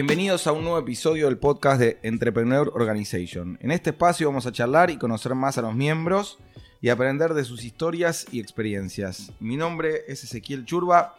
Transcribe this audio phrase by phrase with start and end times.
[0.00, 3.58] Bienvenidos a un nuevo episodio del podcast de Entrepreneur Organization.
[3.60, 6.38] En este espacio vamos a charlar y conocer más a los miembros
[6.80, 9.32] y aprender de sus historias y experiencias.
[9.40, 11.16] Mi nombre es Ezequiel Churba.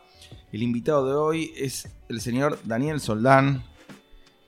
[0.53, 3.65] El invitado de hoy es el señor Daniel Soldán.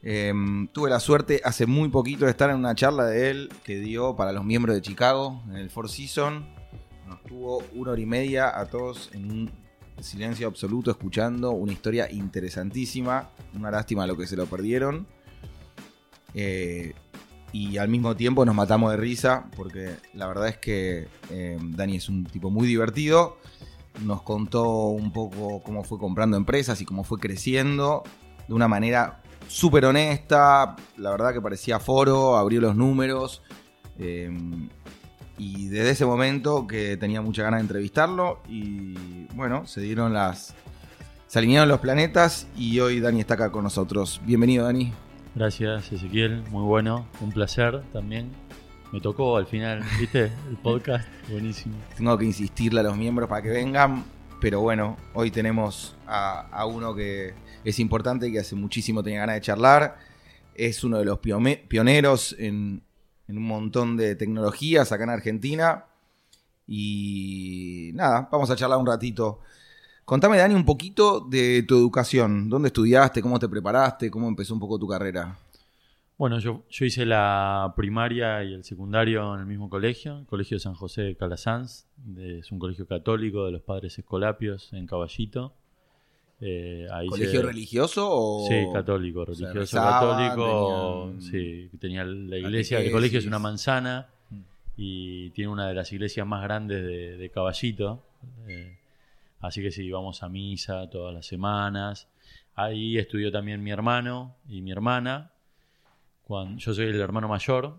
[0.02, 3.80] Em, tuve la suerte hace muy poquito de estar en una charla de él que
[3.80, 6.46] dio para los miembros de Chicago en el Four Seasons.
[7.06, 9.61] Nos tuvo una hora y media a todos en un
[10.04, 13.30] silencio absoluto escuchando una historia interesantísima.
[13.56, 15.08] Una lástima lo que se lo perdieron.
[16.34, 16.94] Eh,
[17.54, 21.98] y al mismo tiempo nos matamos de risa porque la verdad es que eh, Dani
[21.98, 23.38] es un tipo muy divertido.
[24.06, 28.04] Nos contó un poco cómo fue comprando empresas y cómo fue creciendo
[28.48, 30.76] de una manera súper honesta.
[30.98, 33.42] La verdad que parecía foro, abrió los números.
[34.00, 34.32] Eh,
[35.38, 40.56] y desde ese momento que tenía mucha ganas de entrevistarlo y bueno, se dieron las...
[41.28, 44.22] Se alinearon los planetas y hoy Dani está acá con nosotros.
[44.26, 44.92] Bienvenido Dani.
[45.34, 46.44] Gracias, Ezequiel.
[46.50, 47.08] Muy bueno.
[47.22, 48.30] Un placer también.
[48.92, 50.26] Me tocó al final, ¿viste?
[50.50, 51.08] El podcast.
[51.30, 51.76] Buenísimo.
[51.96, 54.04] Tengo que insistirle a los miembros para que vengan.
[54.42, 59.36] Pero bueno, hoy tenemos a, uno que es importante y que hace muchísimo tenía ganas
[59.36, 59.98] de charlar.
[60.56, 62.84] Es uno de los pioneros en,
[63.28, 65.86] en un montón de tecnologías acá en Argentina.
[66.68, 69.40] Y nada, vamos a charlar un ratito.
[70.06, 72.50] Contame, Dani, un poquito de tu educación.
[72.50, 73.22] ¿Dónde estudiaste?
[73.22, 74.12] ¿Cómo te preparaste?
[74.12, 75.38] ¿Cómo empezó un poco tu carrera?
[76.18, 80.58] Bueno, yo, yo hice la primaria y el secundario en el mismo colegio, el Colegio
[80.58, 81.88] de San José de Calasanz.
[82.18, 85.56] es un colegio católico de los padres escolapios en Caballito.
[86.42, 88.48] Eh, ¿Colegio religioso o...?
[88.48, 91.14] Sí, católico, religioso católico.
[91.20, 94.40] Sí, tenía la iglesia, el colegio es una manzana mm.
[94.76, 98.04] y tiene una de las iglesias más grandes de, Caballito.
[98.48, 98.78] Eh,
[99.42, 102.08] Así que sí, íbamos a misa todas las semanas.
[102.56, 105.32] Ahí estudió también mi hermano y mi hermana.
[106.24, 107.76] Cuando, yo soy el hermano mayor.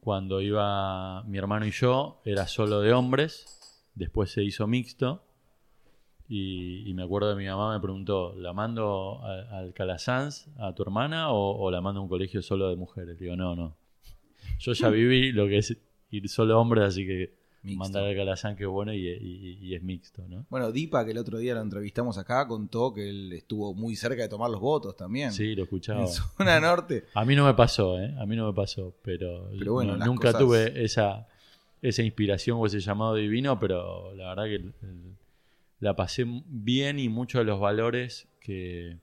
[0.00, 3.80] Cuando iba mi hermano y yo, era solo de hombres.
[3.94, 5.24] Después se hizo mixto.
[6.34, 11.30] Y, me acuerdo de mi mamá me preguntó, ¿la mando al Calasanz a tu hermana
[11.30, 13.18] o, la mando a un colegio solo de mujeres?
[13.18, 13.76] Digo, no, no.
[14.58, 15.76] Yo ya viví lo que es
[16.10, 20.46] ir solo hombres, así que mandar al Calazán que es bueno y, es mixto, ¿no?
[20.48, 24.22] Bueno, Dipa, que el otro día lo entrevistamos acá, contó que él estuvo muy cerca
[24.22, 25.32] de tomar los votos también.
[25.32, 26.00] Sí, lo escuchaba.
[26.00, 27.04] En zona norte.
[27.14, 28.14] A mí no me pasó, ¿eh?
[28.18, 31.28] A mí no me pasó, pero, bueno, nunca tuve esa,
[31.82, 34.72] esa inspiración o ese llamado divino, pero la verdad que
[35.82, 38.98] la pasé bien y muchos de los valores que,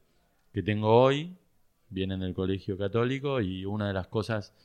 [0.54, 1.36] que tengo hoy
[1.90, 4.56] vienen del colegio católico y una de las cosas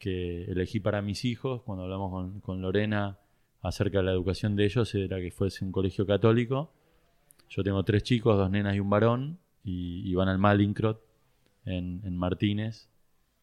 [0.00, 3.20] que elegí para mis hijos, cuando hablamos con, con Lorena
[3.62, 6.72] acerca de la educación de ellos era que fuese un colegio católico.
[7.48, 11.06] Yo tengo tres chicos, dos nenas y un varón, y, van al Malincrot
[11.66, 12.88] en, Martínez,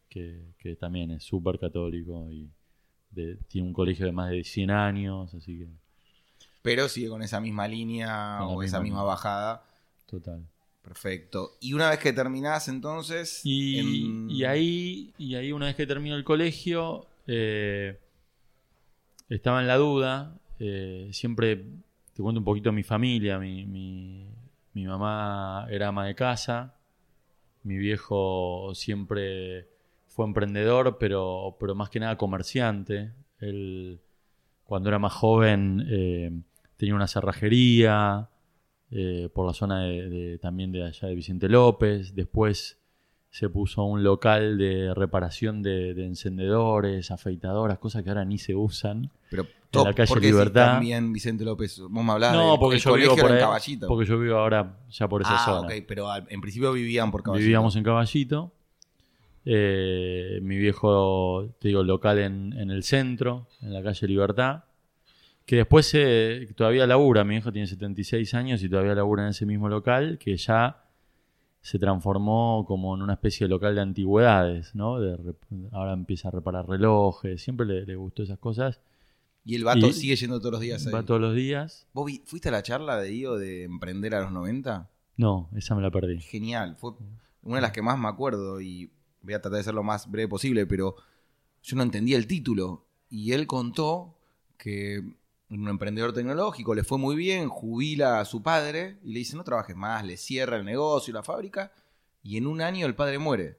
[0.09, 2.51] que, también es súper católico y
[3.47, 5.80] tiene un colegio de más de 100 años, así que...
[6.61, 9.63] Pero sigue con esa misma línea o esa misma bajada.
[10.05, 10.45] Total.
[10.81, 11.57] Perfecto.
[11.59, 13.41] Y una vez que terminás entonces...
[13.43, 17.07] Y, ahí, y ahí una vez que termino el colegio...
[17.27, 17.99] Eh,
[19.29, 20.37] estaba en la duda.
[20.59, 21.65] Eh, siempre
[22.13, 23.39] te cuento un poquito de mi familia.
[23.39, 26.75] Mi, mi, mamá era ama de casa.
[27.63, 29.69] Mi viejo siempre
[30.07, 33.13] fue emprendedor, pero, pero más que nada comerciante.
[33.39, 34.01] Él,
[34.65, 36.31] cuando era más joven, eh,
[36.81, 38.27] tenía una cerrajería
[38.89, 42.15] eh, por la zona de, también de allá de Vicente López.
[42.15, 42.79] Después
[43.29, 49.11] se puso un local de reparación de, encendedores, afeitadoras, cosas que ahora ni se usan.
[49.29, 50.71] Pero en la calle Libertad.
[50.73, 53.87] también Vicente López, vos me hablabas no, porque yo vivo por Caballito.
[53.87, 55.75] Porque yo vivo ahora ya por esa ah, zona.
[55.87, 57.43] pero en principio vivían por Caballito.
[57.43, 58.51] Vivíamos en Caballito.
[59.45, 64.63] Eh, mi viejo, te digo, local en, el centro, en la calle Libertad.
[65.45, 65.93] Que después
[66.55, 70.37] todavía labura, mi viejo tiene 76 años y todavía labura en ese mismo local, que
[70.37, 70.81] ya
[71.61, 74.95] se transformó como en una especie de local de antigüedades, ¿no?
[75.71, 78.81] ahora empieza a reparar relojes, siempre le, gustó esas cosas.
[79.45, 80.93] Y el vato sigue yendo todos los días ahí.
[80.93, 81.87] Va todos los días.
[81.93, 84.89] ¿Vos fuiste a la charla de Dio de emprender a los 90?
[85.17, 86.19] No, esa me la perdí.
[86.19, 86.91] Genial, fue
[87.43, 88.91] una de las que más me acuerdo y
[89.21, 90.95] voy a tratar de ser lo más breve posible, pero
[91.63, 92.85] yo no entendía el título.
[93.09, 94.17] Y él contó
[94.57, 95.15] que
[95.59, 99.43] un emprendedor tecnológico, le fue muy bien, jubila a su padre y le dice, no
[99.43, 101.73] trabajes más, le cierra el negocio, la fábrica,
[102.23, 103.57] y en un año el padre muere.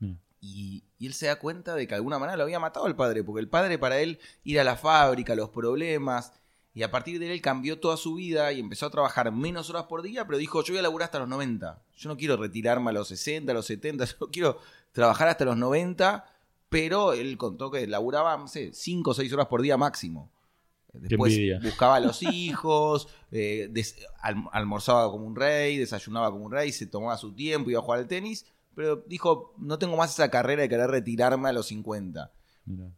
[0.00, 0.14] Mm.
[0.40, 3.24] Y, él se da cuenta de que de alguna manera lo había matado el padre,
[3.24, 6.32] porque el padre para él ir a la fábrica, los problemas,
[6.74, 9.84] Y a partir de él cambió toda su vida y empezó a trabajar menos horas
[9.84, 11.82] por día, pero dijo, yo voy a laburar hasta los 90.
[11.96, 14.58] Yo no quiero retirarme a los 60, a los 70, yo quiero
[14.92, 16.24] trabajar hasta los 90,
[16.68, 20.30] pero él contó que laburaba, no sé, 5 o 6 horas por día máximo.
[20.92, 23.72] Después buscaba a los hijos, eh,
[24.52, 28.00] almorzaba como un rey, desayunaba como un rey, se tomaba su tiempo, iba a jugar
[28.00, 32.30] al tenis, pero dijo, no tengo más esa carrera de querer retirarme a los 50.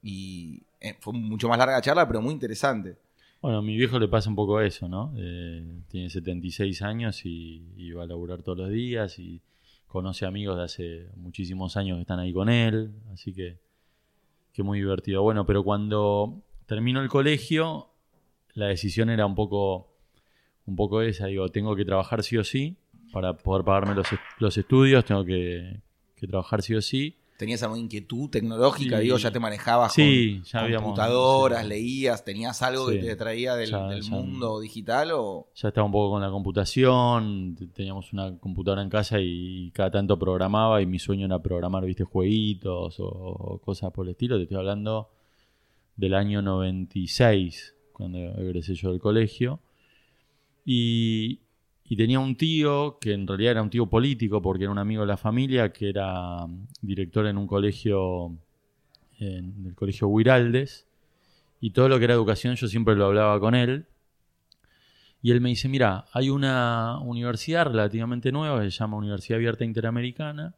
[0.02, 2.96] Y eh, fue mucho más larga la charla, pero muy interesante.
[3.40, 5.12] Bueno, a mi viejo le pasa un poco eso, ¿no?
[5.16, 9.40] Eh, tiene 76 años y, va a laburar todos los días y
[9.86, 13.58] conoce amigos de hace muchísimos años que están ahí con él, así que,
[14.52, 15.22] que muy divertido.
[15.22, 17.90] Bueno, pero cuando terminó el colegio,
[18.54, 19.88] la decisión era un poco,
[20.66, 22.76] un poco esa, digo, tengo que trabajar sí o sí
[23.12, 23.94] para poder pagarme
[24.38, 25.80] los, estudios, tengo que,
[26.16, 29.00] que trabajar sí o sí ¿Tenías alguna inquietud tecnológica?
[29.00, 33.72] Digo, ya te manejabas con computadoras, leías, ¿tenías algo que te traía del,
[34.08, 35.10] mundo digital?
[35.12, 35.48] O?
[35.56, 40.16] Ya estaba un poco con la computación, teníamos una computadora en casa y cada tanto
[40.16, 44.36] programaba y mi sueño era programar, viste, jueguitos o, cosas por el estilo.
[44.36, 45.10] Te estoy hablando
[45.96, 49.60] del año 96, cuando egresé yo del colegio.
[50.64, 51.40] Y,
[51.96, 55.08] tenía un tío, que en realidad era un tío político, porque era un amigo de
[55.08, 58.36] la familia, que era mm, director en un colegio,
[59.18, 60.86] en el colegio Huiraldes,
[61.60, 63.86] y todo lo que era educación yo siempre lo hablaba con él.
[65.22, 69.64] Y él me dice, mira, hay una universidad relativamente nueva, que se llama Universidad Abierta
[69.64, 70.54] Interamericana,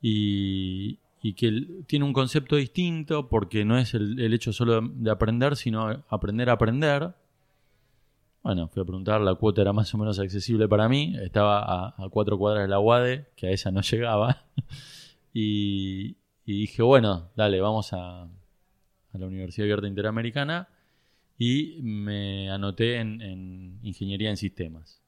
[0.00, 5.56] y, que tiene un concepto distinto, porque no es el, el hecho solo de aprender,
[5.56, 7.14] sino aprender a aprender.
[8.46, 12.08] Bueno, fui a preguntar, la cuota era más o menos accesible para mí, estaba a,
[12.10, 14.44] cuatro cuadras de la UADE, que a esa no llegaba,
[15.34, 16.16] y,
[16.46, 18.28] dije, bueno, dale, vamos a,
[19.12, 20.68] la Universidad Abierta Interamericana.
[21.38, 25.02] Y me anoté en, Ingeniería en Sistemas.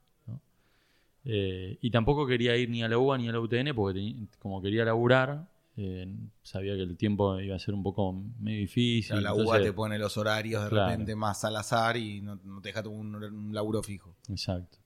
[1.23, 4.61] Eh, y tampoco quería ir ni a la UBA ni a la UTN porque como
[4.61, 5.47] quería laburar,
[5.81, 9.23] eh, sabía que el tiempo iba a ser un poco medio difícil.
[9.23, 12.85] la UBA te pone los horarios de repente más al azar y no, te deja
[12.89, 14.13] un, un, laburo fijo.
[14.27, 14.77] Exacto.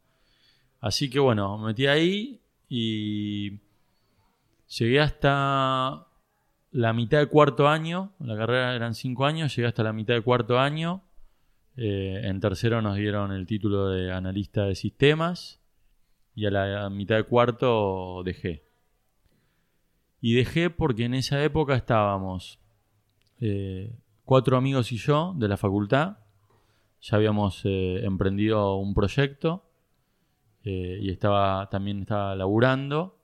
[0.82, 3.60] Así que bueno, me metí ahí y
[4.78, 6.06] llegué hasta
[6.70, 8.14] la mitad del cuarto año.
[8.20, 11.02] La carrera eran cinco años, llegué hasta la mitad del cuarto año.
[11.76, 15.60] Eh, en tercero nos dieron el título de analista de sistemas
[16.36, 18.73] y a la mitad del cuarto dejé.
[20.24, 22.58] Y dejé porque en esa época estábamos
[23.42, 23.94] eh,
[24.24, 26.20] cuatro amigos y yo de la facultad.
[27.02, 29.70] Ya habíamos eh, emprendido un proyecto
[30.64, 33.20] eh, y estaba también estaba laburando.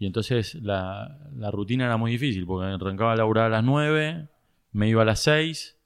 [0.00, 1.16] Y entonces la,
[1.52, 4.26] rutina era muy difícil porque arrancaba a laburar a las nueve,
[4.72, 5.78] me iba a las seis,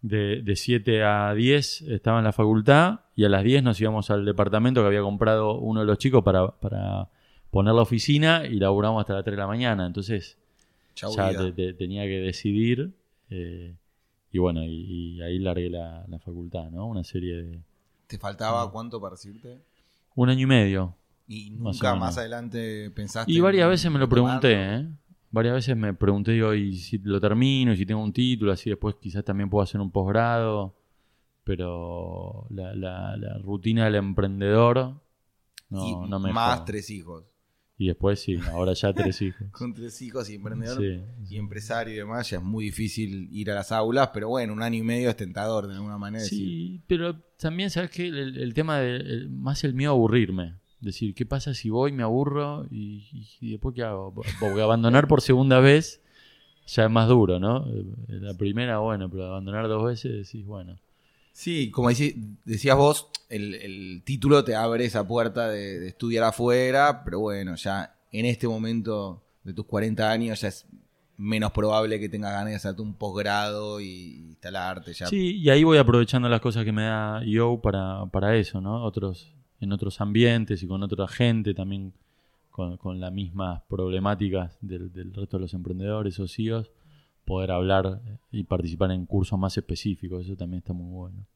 [0.00, 4.10] de, de 7 a 10 estaba en la facultad y a las 10 nos íbamos
[4.10, 7.10] al departamento que había comprado uno de los chicos para, para
[7.50, 9.86] poner la oficina y laburamos hasta las 3 de la mañana.
[9.86, 10.38] Entonces
[10.94, 11.08] ya
[11.76, 12.94] tenía que decidir.
[13.28, 13.74] Eh,
[14.32, 16.86] y bueno, y, ahí largué la, facultad, ¿no?
[16.86, 17.62] Una serie de...
[18.06, 19.60] ¿Te faltaba cuánto para recibirte?
[20.14, 20.96] Un año y medio.
[21.26, 23.30] ¿Y nunca más, adelante pensaste?
[23.30, 24.88] Y varias veces me lo pregunté, ¿eh?
[25.32, 28.68] Varias veces me pregunté, digo, y si lo termino, y si tengo un título, así
[28.68, 30.74] después quizás también puedo hacer un posgrado.
[31.44, 35.00] Pero la, rutina del emprendedor
[35.68, 37.29] no, no me Más tres hijos.
[37.80, 39.48] Y después sí, ahora ya tres hijos.
[39.52, 40.84] Con tres hijos y emprendedor
[41.26, 44.62] y empresario y demás, ya es muy difícil ir a las aulas, pero bueno, un
[44.62, 46.22] año y medio es tentador de alguna manera.
[46.22, 50.56] Sí, pero también, ¿sabes que el, tema de más el miedo a aburrirme.
[50.78, 54.12] Decir, ¿qué pasa si voy, me aburro y, después qué hago?
[54.12, 54.28] Porque
[54.62, 56.02] abandonar por segunda vez
[56.66, 57.66] ya es más duro, ¿no?
[58.08, 60.78] La primera, bueno, pero abandonar dos veces decís, bueno.
[61.40, 67.54] Sí, como decías vos, el, título te abre esa puerta de, estudiar afuera, pero bueno,
[67.54, 70.66] ya en este momento de tus 40 años ya es
[71.16, 75.06] menos probable que tengas ganas de hacerte un posgrado y instalarte ya.
[75.06, 78.84] Sí, y ahí voy aprovechando las cosas que me da yo para, para eso, ¿no?
[78.84, 79.32] Otros,
[79.62, 81.94] en otros ambientes y con otra gente también
[82.50, 86.70] con, con las mismas problemáticas del, del, resto de los emprendedores o CEOs
[87.24, 88.00] poder hablar
[88.30, 90.24] y participar en cursos más específicos.
[90.24, 91.26] Eso también está muy bueno.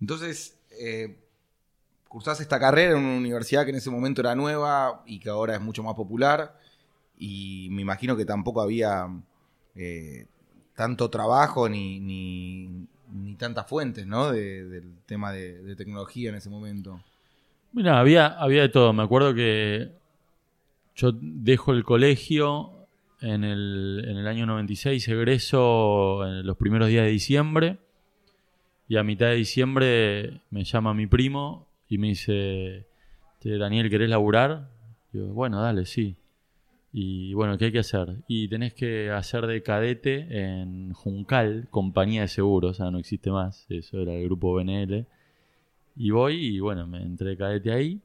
[0.00, 1.16] Entonces, eh,
[2.08, 5.54] cursaste esta carrera en una universidad que en ese momento era nueva y que ahora
[5.54, 6.58] es mucho más popular.
[7.18, 9.08] Y me imagino que tampoco había
[9.74, 10.26] eh,
[10.74, 12.86] tanto trabajo ni, ni,
[13.36, 14.30] tantas fuentes ¿no?
[14.30, 17.00] del tema de, tecnología en ese momento.
[17.72, 18.92] Mira, había, había de todo.
[18.92, 19.92] Me acuerdo que
[20.94, 22.77] yo dejo el colegio
[23.20, 27.78] en el, en el año 96, egreso en los primeros días de diciembre.
[28.88, 32.86] Y a mitad de diciembre me llama mi primo y me dice,
[33.42, 34.70] Daniel, ¿querés laburar?
[35.12, 36.16] Y yo, bueno, dale, sí.
[36.92, 38.16] Y bueno, ¿qué hay que hacer?
[38.28, 43.30] Y tenés que hacer de cadete en Juncal, compañía de seguros, o sea, no existe
[43.30, 45.06] más, eso era el grupo BNL.
[45.96, 48.00] Y voy y bueno, me entré de cadete ahí.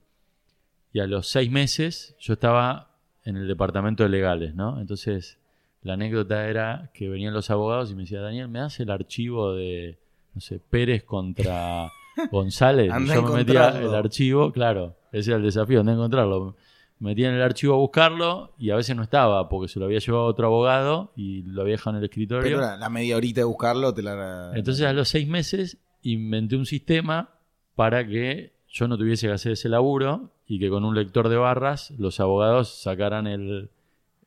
[0.92, 2.93] Y a los seis meses yo estaba
[3.26, 4.80] en el departamento de legales, ¿no?
[4.80, 5.40] Entonces,
[5.82, 9.54] la anécdota era que venían los abogados y me decía, Daniel, ¿me das el archivo
[9.54, 9.98] de,
[10.34, 11.90] no sé, Pérez contra
[12.32, 12.92] González?
[13.00, 16.56] y yo me metía el archivo, claro, ese era el desafío, de encontrarlo
[17.04, 19.86] me metía en el archivo a buscarlo y a veces no estaba porque se lo
[19.86, 22.58] había llevado otro abogado y lo había dejado en el escritorio.
[22.58, 24.54] Pero la media horita de buscarlo te la...
[24.56, 27.32] Entonces a los seis meses inventé un sistema
[27.76, 31.38] para que yo no tuviese que hacer ese laburo y que con un lector de
[31.38, 33.70] barras los abogados sacaran el,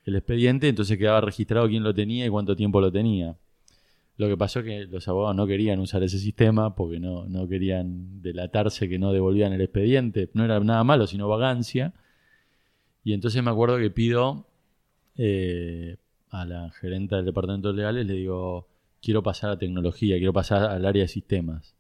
[0.04, 3.36] expediente, entonces quedaba registrado quién lo tenía y cuánto tiempo lo tenía.
[4.16, 7.48] Lo que pasó es que los abogados no querían usar ese sistema porque no, no
[7.48, 10.30] querían delatarse que no devolvían el expediente.
[10.32, 11.92] No era nada malo, sino vagancia.
[13.02, 14.46] Y entonces me acuerdo que pido
[15.16, 15.96] eh,
[16.30, 18.68] a la gerente del departamento de legales, le digo,
[19.02, 21.74] quiero pasar a tecnología, quiero pasar al área de sistemas.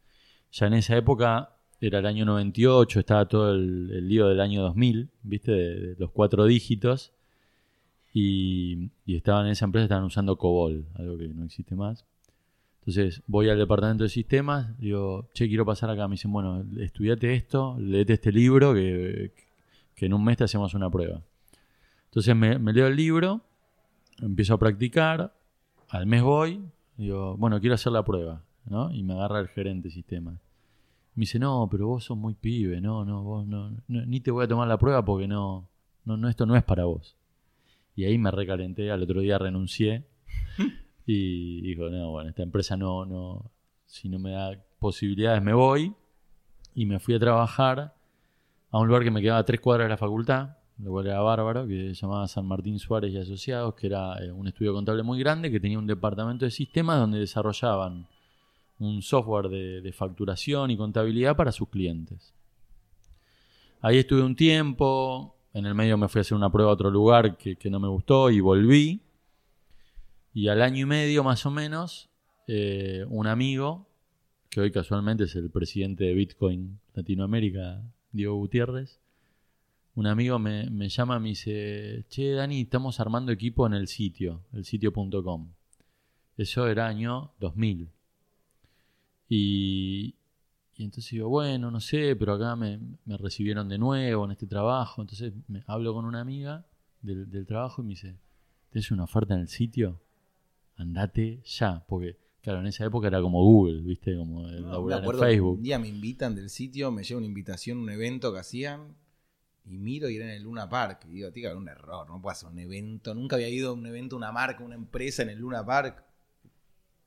[0.50, 5.10] Ya en esa época era el año 98, estaba todo el, lío del año 2000,
[5.22, 5.52] ¿viste?
[5.52, 7.12] De, los cuatro dígitos.
[8.12, 12.06] Y, y, estaban en esa empresa, estaban usando COBOL, algo que no existe más.
[12.80, 16.06] Entonces voy al departamento de sistemas, digo, che, quiero pasar acá.
[16.08, 19.32] Me dicen, bueno, estudiate esto, leete este libro que,
[19.94, 21.20] que en un mes te hacemos una prueba.
[22.16, 23.42] Entonces me, leo el libro,
[24.22, 25.34] empiezo a practicar,
[25.90, 26.64] al mes voy,
[26.96, 28.90] digo, bueno, quiero hacer la prueba, ¿no?
[28.90, 30.40] Y me agarra el gerente de sistema.
[31.16, 34.44] Me dice, no, pero vos sos muy pibe, no, no, vos no, ni te voy
[34.44, 35.66] a tomar la prueba porque no,
[36.04, 37.16] no, no, esto no es para vos.
[37.96, 40.04] Y ahí me recalenté, al otro día renuncié
[41.06, 43.50] y dijo, no, bueno, esta empresa no, no,
[43.86, 45.94] si no me da posibilidades me voy.
[46.74, 47.94] Y me fui a trabajar
[48.70, 51.20] a un lugar que me quedaba a tres cuadras de la facultad, lo cual era
[51.20, 55.02] bárbaro, que se llamaba San Martín Suárez y Asociados, que era eh, un estudio contable
[55.02, 58.06] muy grande, que tenía un departamento de sistemas donde desarrollaban
[58.78, 62.34] un software de, facturación y contabilidad para sus clientes.
[63.80, 66.90] Ahí estuve un tiempo, en el medio me fui a hacer una prueba a otro
[66.90, 69.02] lugar que, no me gustó y volví.
[70.34, 72.10] Y al año y medio más o menos,
[72.46, 73.88] eh, un amigo,
[74.50, 79.00] que hoy casualmente es el presidente de Bitcoin Latinoamérica, Diego Gutiérrez,
[79.96, 84.42] un amigo me, llama y me dice, che, Dani, estamos armando equipo en el sitio,
[84.52, 85.52] el sitio.com.
[86.36, 87.95] Eso era año 2000.
[89.28, 90.14] Y,
[90.74, 95.02] y entonces digo, bueno, no sé, pero acá me, recibieron de nuevo en este trabajo.
[95.02, 96.66] Entonces me hablo con una amiga
[97.02, 98.16] del, del trabajo y me dice,
[98.70, 100.00] ¿tienes una oferta en el sitio?
[100.76, 104.16] Andate ya, porque Claro, en esa época era como Google, ¿viste?
[104.16, 105.56] Como el en Facebook.
[105.56, 108.94] Un día me invitan del sitio, me llega una invitación, un evento que hacían,
[109.64, 111.06] y miro y era en el Luna Park.
[111.08, 113.16] Y digo, tío, era un error, no puedo hacer un evento.
[113.16, 116.04] Nunca había ido a un evento, una marca, una empresa en el Luna Park.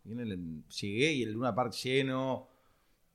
[0.03, 2.48] Llegué y el Luna Park lleno,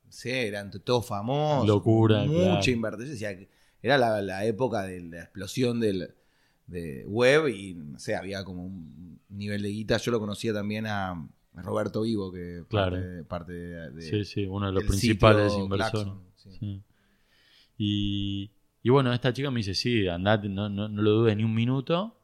[0.04, 1.66] no sé, eran todos famosos.
[1.66, 2.24] Locura.
[2.24, 3.48] Mucha inversión.
[3.82, 6.14] era la, época de la explosión del,
[6.66, 9.96] de web y, no sé, había como un nivel de guita.
[9.98, 11.28] Yo lo conocía también a
[11.62, 12.98] Roberto Vivo, que claro.
[13.28, 16.12] parte, de, Sí, sí, uno de los principales inversores.
[17.76, 18.50] Y,
[18.82, 22.16] y, bueno, esta chica me dice, sí, andate, no, no, lo dudes ni un minuto.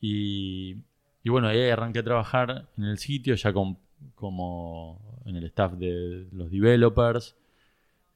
[0.00, 0.76] Y,
[1.24, 3.78] y, bueno, ahí arranqué a trabajar en el sitio, ya con,
[4.14, 7.36] como en el staff de los developers,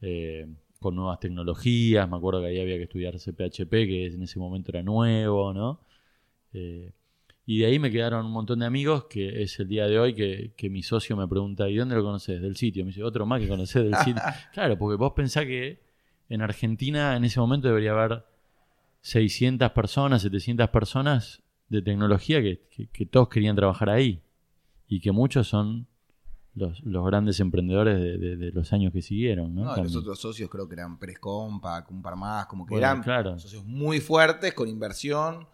[0.00, 0.46] eh,
[0.80, 2.08] con nuevas tecnologías.
[2.08, 5.80] Me acuerdo que ahí había que estudiar CPHP, que en ese momento era nuevo, ¿no?
[6.52, 6.92] Eh,
[7.48, 10.14] y de ahí me quedaron un montón de amigos, que es el día de hoy
[10.14, 12.42] que, mi socio me pregunta, ¿y dónde lo conoces?
[12.42, 12.84] Del sitio.
[12.84, 14.20] Me dice, otro más que conoces del sitio.
[14.52, 15.80] claro, porque vos pensás que
[16.28, 18.24] en Argentina en ese momento debería haber
[19.02, 24.22] 600 personas, 700 personas de tecnología que, todos querían trabajar ahí.
[24.88, 25.88] Y que muchos son
[26.54, 29.54] los, grandes emprendedores de, los años que siguieron.
[29.54, 29.76] ¿no?
[29.76, 33.02] los otros socios creo que eran Prescompa, un par más, como que eran
[33.38, 35.46] socios muy fuertes con inversión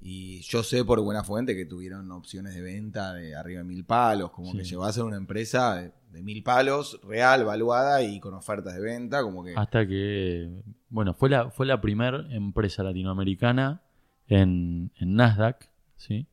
[0.00, 3.84] y yo sé por buena fuente que tuvieron opciones de venta de arriba de mil
[3.84, 8.32] palos, como que llegó a ser una empresa de, mil palos, real, valuada y con
[8.34, 9.54] ofertas de venta, como que...
[9.56, 13.82] Hasta que, bueno, fue la, fue la primera empresa latinoamericana
[14.28, 16.26] en, en, Nasdaq, ¿sí?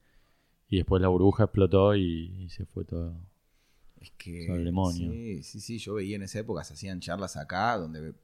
[0.70, 3.16] Y después la burbuja explotó y, se fue todo...
[4.02, 4.48] Es que...
[4.48, 5.12] El demonio.
[5.12, 8.16] Sí, sí, sí, yo veía en esa época, se hacían charlas acá, donde el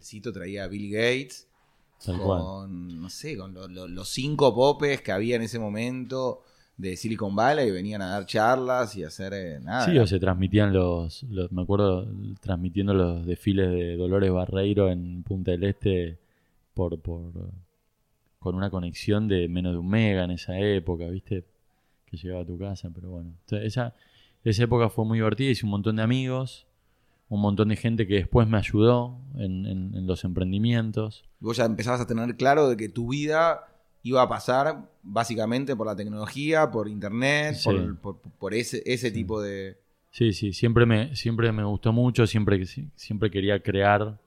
[0.00, 1.48] sitio traía a Bill Gates
[2.06, 3.54] con, no sé, con
[3.94, 6.42] los cinco popes que había en ese momento
[6.76, 9.86] de Silicon Valley y venían a dar charlas y hacer eh, nada.
[9.86, 12.06] Sí, o se transmitían los, me acuerdo,
[12.40, 16.18] transmitiendo los desfiles de Dolores Barreiro en Punta del Este
[16.74, 17.22] por, por
[18.44, 21.44] con una conexión de menos de un mega en esa época, ¿viste?
[22.04, 23.32] Que llegaba a tu casa, pero bueno.
[23.50, 23.94] esa,
[24.44, 26.66] esa época fue muy divertida, hice un montón de amigos,
[27.30, 31.24] un montón de gente que después me ayudó en, en los emprendimientos.
[31.40, 33.66] Vos ya empezabas a tener claro de que tu vida
[34.02, 37.56] iba a pasar básicamente por la tecnología, por internet,
[38.38, 39.78] por, ese, ese tipo de...
[40.10, 42.62] Sí, sí, siempre me, siempre me gustó mucho, siempre,
[42.94, 44.20] siempre quería crear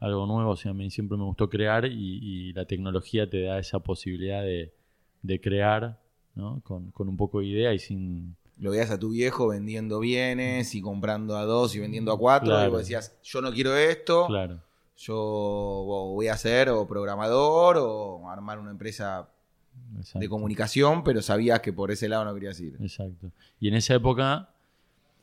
[0.00, 3.58] algo nuevo, o sea, a mí siempre me gustó crear y, la tecnología te da
[3.58, 5.98] esa posibilidad de, crear,
[6.34, 6.60] ¿no?
[6.62, 8.36] Con, un poco de idea y sin...
[8.58, 12.64] Lo veías a tu viejo vendiendo bienes y comprando a dos y vendiendo a cuatro
[12.64, 14.26] y vos decías, yo no quiero esto.
[14.28, 14.60] Claro
[14.96, 19.28] yo voy a ser o programador o armar una empresa
[20.14, 22.76] de comunicación, pero sabías que por ese lado no querías ir.
[22.80, 23.30] Exacto.
[23.60, 24.48] Y en esa época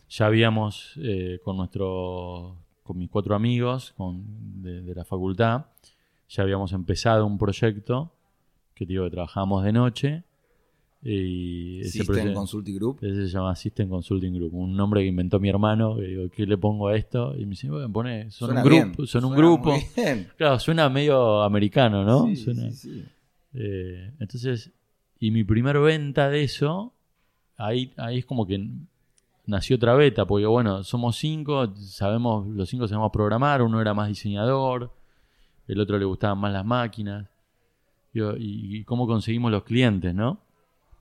[0.10, 5.66] ya habíamos, eh, con nuestro, con mis cuatro amigos de, la facultad,
[6.30, 8.12] ya habíamos empezado un proyecto
[8.74, 10.24] que digo que trabajábamos de noche
[11.02, 13.00] y System Consulting Group.
[13.02, 15.98] Ese se llama System Consulting Group, un nombre que inventó mi hermano.
[15.98, 17.36] digo, ¿qué le pongo a esto?
[17.38, 19.06] Y me dice, bueno, pone, son un grupo.
[19.06, 19.76] Son un grupo.
[20.38, 22.30] Claro, suena medio americano, ¿no?
[23.56, 24.72] Eh, entonces,
[25.20, 26.94] y mi primera venta de eso,
[27.58, 28.66] ahí, ahí es como que
[29.46, 34.08] nació otra beta, porque bueno, somos cinco, sabemos, los cinco sabemos programar, uno era más
[34.08, 34.92] diseñador,
[35.68, 37.28] el otro le gustaban más las máquinas.
[38.14, 40.40] y cómo conseguimos los clientes, ¿no?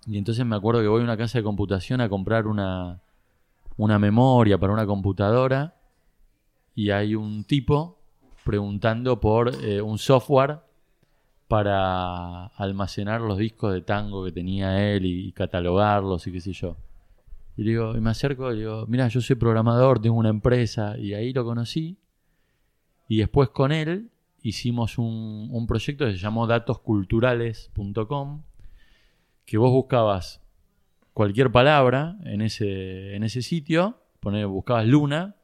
[0.06, 3.00] Y entonces me acuerdo que voy a una casa de computación a comprar una,
[3.76, 5.74] una memoria para una computadora
[6.74, 7.98] y hay un tipo
[8.44, 10.60] preguntando por eh, un software
[11.46, 16.76] para almacenar los discos de tango que tenía él y, catalogarlos y qué sé yo.
[17.56, 21.14] Y, digo, y me acerco y digo, mira, yo soy programador, tengo una empresa y
[21.14, 21.98] ahí lo conocí.
[23.08, 24.10] Y después con él
[24.40, 28.42] hicimos un, un proyecto que se llamó datosculturales.com
[29.44, 30.40] que vos buscabas
[31.12, 35.36] cualquier palabra en ese, en ese sitio, poner, buscabas luna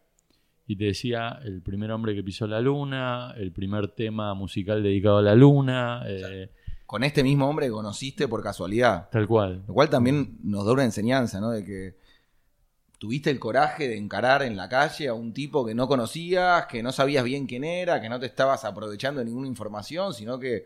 [0.66, 5.18] y te decía el primer hombre que pisó la luna, el primer tema musical dedicado
[5.18, 6.02] a la luna.
[6.06, 6.50] Eh,
[6.88, 9.10] con este mismo hombre que conociste por casualidad.
[9.10, 9.62] Tal cual.
[9.68, 11.50] Lo cual también nos da una enseñanza, ¿no?
[11.50, 11.96] De que
[12.98, 16.82] tuviste el coraje de encarar en la calle a un tipo que no conocías, que
[16.82, 20.64] no sabías bien quién era, que no te estabas aprovechando de ninguna información, sino que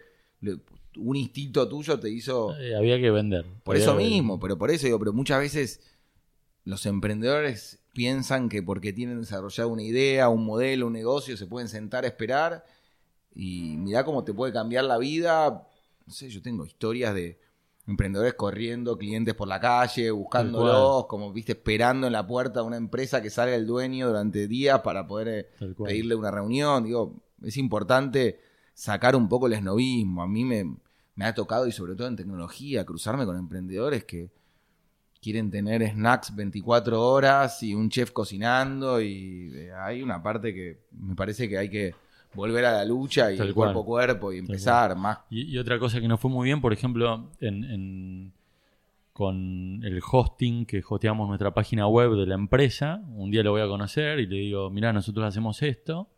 [0.96, 2.56] un instinto tuyo te hizo.
[2.56, 3.44] Eh, había que vender.
[3.64, 5.80] Por eso mismo, pero por eso digo, pero muchas veces
[6.62, 11.66] los emprendedores piensan que porque tienen desarrollado una idea, un modelo, un negocio, se pueden
[11.66, 12.64] sentar a esperar
[13.34, 15.66] y mirá cómo te puede cambiar la vida.
[16.12, 17.40] No sé, yo tengo historias de
[17.86, 22.76] emprendedores corriendo, clientes por la calle, buscándolos, como viste, esperando en la puerta de una
[22.76, 26.84] empresa que salga el dueño durante días para poder eh, pedirle una reunión.
[26.84, 28.40] Digo, es importante
[28.74, 30.22] sacar un poco el esnovismo.
[30.22, 30.76] A mí me,
[31.24, 34.30] ha tocado, y sobre todo en tecnología, cruzarme con emprendedores que
[35.22, 40.82] quieren tener snacks 24 horas y un chef cocinando y eh, hay una parte que
[40.90, 41.94] me parece que hay que
[42.34, 45.18] volver a la lucha y el cuerpo a cuerpo y empezar más.
[45.30, 48.32] Y, otra cosa que no fue muy bien, por ejemplo, en,
[49.12, 53.62] con el hosting que hosteamos nuestra página web de la empresa, un día lo voy
[53.62, 56.08] a conocer y le digo, mira, nosotros hacemos esto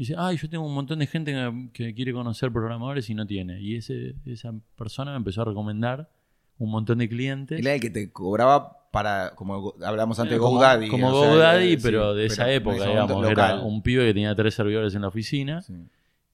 [0.00, 1.34] dice, ay, yo tengo un montón de gente
[1.74, 3.60] que, quiere conocer programadores y no tiene.
[3.60, 6.10] Y ese, esa persona me empezó a recomendar
[6.56, 7.60] un montón de clientes.
[7.60, 10.88] Era el que te cobraba para, como hablamos antes, GoDaddy.
[10.88, 13.28] Como, GoDaddy, pero de esa época, digamos.
[13.28, 15.62] Era un pibe que tenía tres servidores en la oficina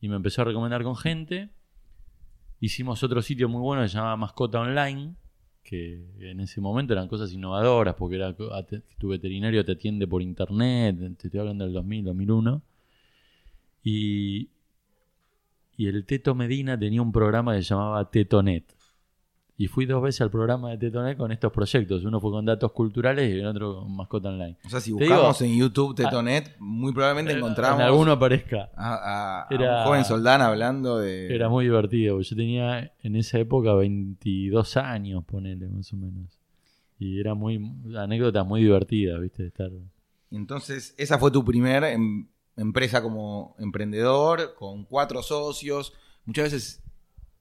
[0.01, 1.51] y me empezó a recomendar con gente.
[2.61, 5.15] Hicimos otro sitio muy bueno que se llamaba Mascota Online,
[5.63, 10.97] que en ese momento eran cosas innovadoras, porque era, tu veterinario te atiende por internet,
[11.19, 12.63] te estoy hablando del 2000, 2001
[13.89, 14.51] y,
[15.77, 18.65] y el Teto Medina tenía un programa que se llamaba Tetonet.
[19.59, 22.05] Y fui dos veces al programa de Tetonet con estos proyectos.
[22.05, 24.59] Uno fue con datos culturales y el otro con mascota online.
[24.67, 27.81] O sea, si buscamos en YouTube Tetonet, muy probablemente encontramos.
[27.81, 28.71] En alguno aparezca.
[28.77, 31.35] A, un joven soldán hablando de.
[31.35, 32.21] Era muy divertido.
[32.21, 36.39] Yo tenía en esa época 22 años, ponele, más o menos.
[36.99, 37.59] Y era muy.
[37.97, 39.47] anécdota muy divertida, ¿viste?
[39.47, 39.71] estar.
[40.31, 45.95] Entonces, esa fue tu primer em, empresa como emprendedor, con cuatro socios.
[46.27, 46.83] Muchas veces,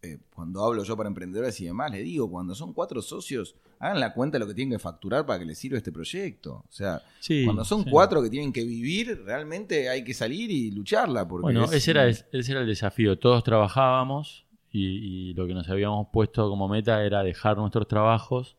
[0.05, 3.99] eh, cuando hablo yo para emprendedores y demás, le digo, cuando son cuatro socios, hagan
[3.99, 6.63] la cuenta de lo que tienen que facturar para que les sirva este proyecto.
[6.67, 7.01] O sea,
[7.45, 11.27] cuando son cuatro que tienen que vivir, realmente hay que salir y lucharla.
[11.27, 13.17] Porque bueno, ese, era, ese era el desafío.
[13.19, 18.57] Todos trabajábamos y, y lo que nos habíamos puesto como meta era dejar nuestros trabajos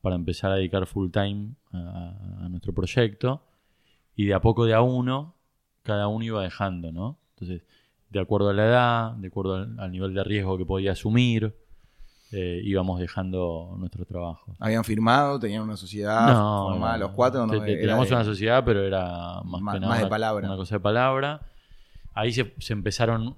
[0.00, 3.42] para empezar a dedicar full time a, nuestro proyecto.
[4.16, 5.34] Y de a poco de a uno,
[5.82, 7.18] cada uno iba dejando, ¿no?
[7.34, 7.62] Entonces,
[8.10, 11.54] de acuerdo a la edad, de acuerdo al, nivel de riesgo que podía asumir,
[12.32, 14.56] eh, íbamos dejando nuestro trabajo.
[14.58, 15.38] ¿Habían firmado?
[15.38, 17.00] ¿Tenían una sociedad formal?
[17.00, 17.46] ¿Los cuatro?
[17.46, 20.46] No, teníamos una sociedad, pero era más, de palabra.
[20.46, 21.42] Una cosa de palabra.
[22.14, 23.36] Ahí se, empezaron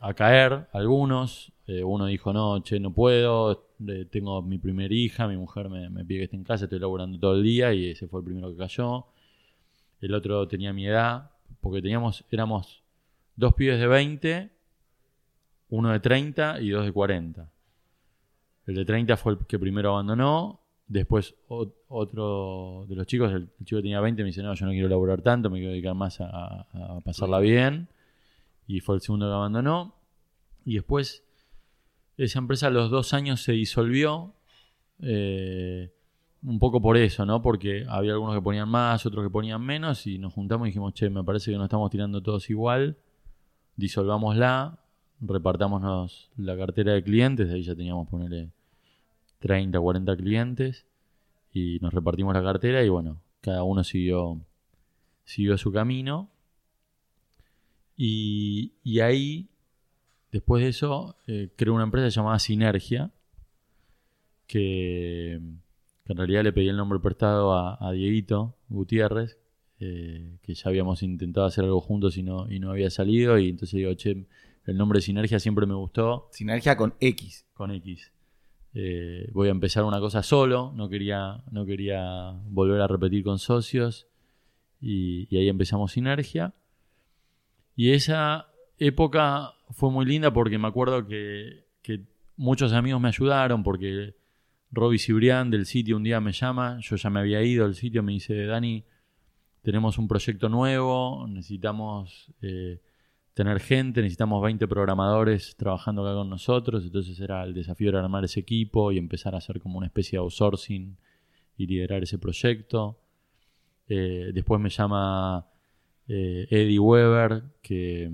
[0.00, 1.52] a caer algunos.
[1.66, 3.70] Eh, uno dijo, no, che, no puedo,
[4.10, 7.34] tengo mi primera hija, mi mujer me, pide que esté en casa, estoy laburando todo
[7.36, 9.06] el día y ese fue el primero que cayó.
[10.00, 11.30] El otro tenía mi edad,
[11.60, 12.83] porque teníamos, éramos
[13.36, 14.50] dos pibes de 20,
[15.70, 17.50] uno de 30 y dos de 40.
[18.66, 20.60] El de 30 fue el que primero abandonó.
[20.86, 24.88] Después otro de los chicos, el, chico tenía 20, me dice, no, yo no quiero
[24.88, 27.88] laburar tanto, me quiero dedicar más a, a pasarla bien.
[28.66, 29.94] Y fue el segundo que abandonó.
[30.64, 31.24] Y después
[32.16, 34.34] esa empresa a los dos años se disolvió.
[35.00, 35.90] Eh,
[36.44, 37.40] un poco por eso, ¿no?
[37.40, 40.92] Porque había algunos que ponían más, otros que ponían menos, y nos juntamos y dijimos,
[40.92, 42.98] che, me parece que nos estamos tirando todos igual,
[43.76, 44.78] disolvámosla,
[45.20, 48.50] repartámonos la cartera de clientes, ahí ya teníamos, ponerle
[49.40, 50.86] 30, 40 clientes,
[51.52, 54.40] y nos repartimos la cartera y bueno, cada uno siguió,
[55.24, 56.30] siguió su camino.
[57.96, 59.48] Y, y ahí
[60.34, 63.12] Después de eso, eh, creo una empresa llamada Sinergia,
[64.48, 65.62] que, en
[66.16, 69.38] realidad le pedí el nombre prestado a, Dieguito Gutiérrez,
[69.86, 73.38] eh, que ya habíamos intentado hacer algo juntos y no, y no había salido.
[73.38, 74.26] Y entonces digo, che,
[74.66, 76.28] el nombre Sinergia siempre me gustó.
[76.32, 77.46] Sinergia con X.
[77.52, 78.12] Con X.
[78.74, 83.38] Eh, voy a empezar una cosa solo, no quería, no quería volver a repetir con
[83.38, 84.06] socios.
[84.80, 86.54] Y, y ahí empezamos Sinergia.
[87.76, 91.64] Y esa época fue muy linda porque me acuerdo que,
[92.36, 94.14] muchos amigos me ayudaron porque
[94.72, 98.02] Roby Cibrián del sitio un día me llama, yo ya me había ido al sitio,
[98.02, 98.84] me dice, Dani,
[99.64, 102.80] tenemos un proyecto nuevo, necesitamos eh,
[103.32, 108.24] tener gente, necesitamos 20 programadores trabajando acá con nosotros, entonces era el desafío era armar
[108.24, 110.96] ese equipo y empezar a hacer como una especie de outsourcing
[111.56, 113.00] y liderar ese proyecto.
[113.88, 115.48] Eh, después me llama
[116.06, 118.12] eh, Eddie Weber, que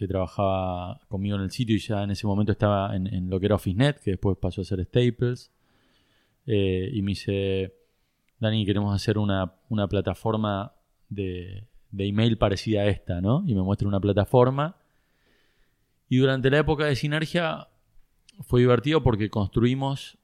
[0.00, 3.44] que trabajaba conmigo en el sitio y ya en ese momento estaba en, lo que
[3.44, 5.52] era OfficeNet, que después pasó a ser Staples.
[6.46, 7.74] Eh, y me dice,
[8.40, 9.52] Dani, queremos hacer una,
[9.88, 10.72] plataforma
[11.10, 13.44] de, email parecida a esta, ¿no?
[13.46, 14.76] Y me muestra una plataforma.
[16.08, 17.68] Y durante la época de Sinergia
[18.40, 20.18] fue divertido porque construimos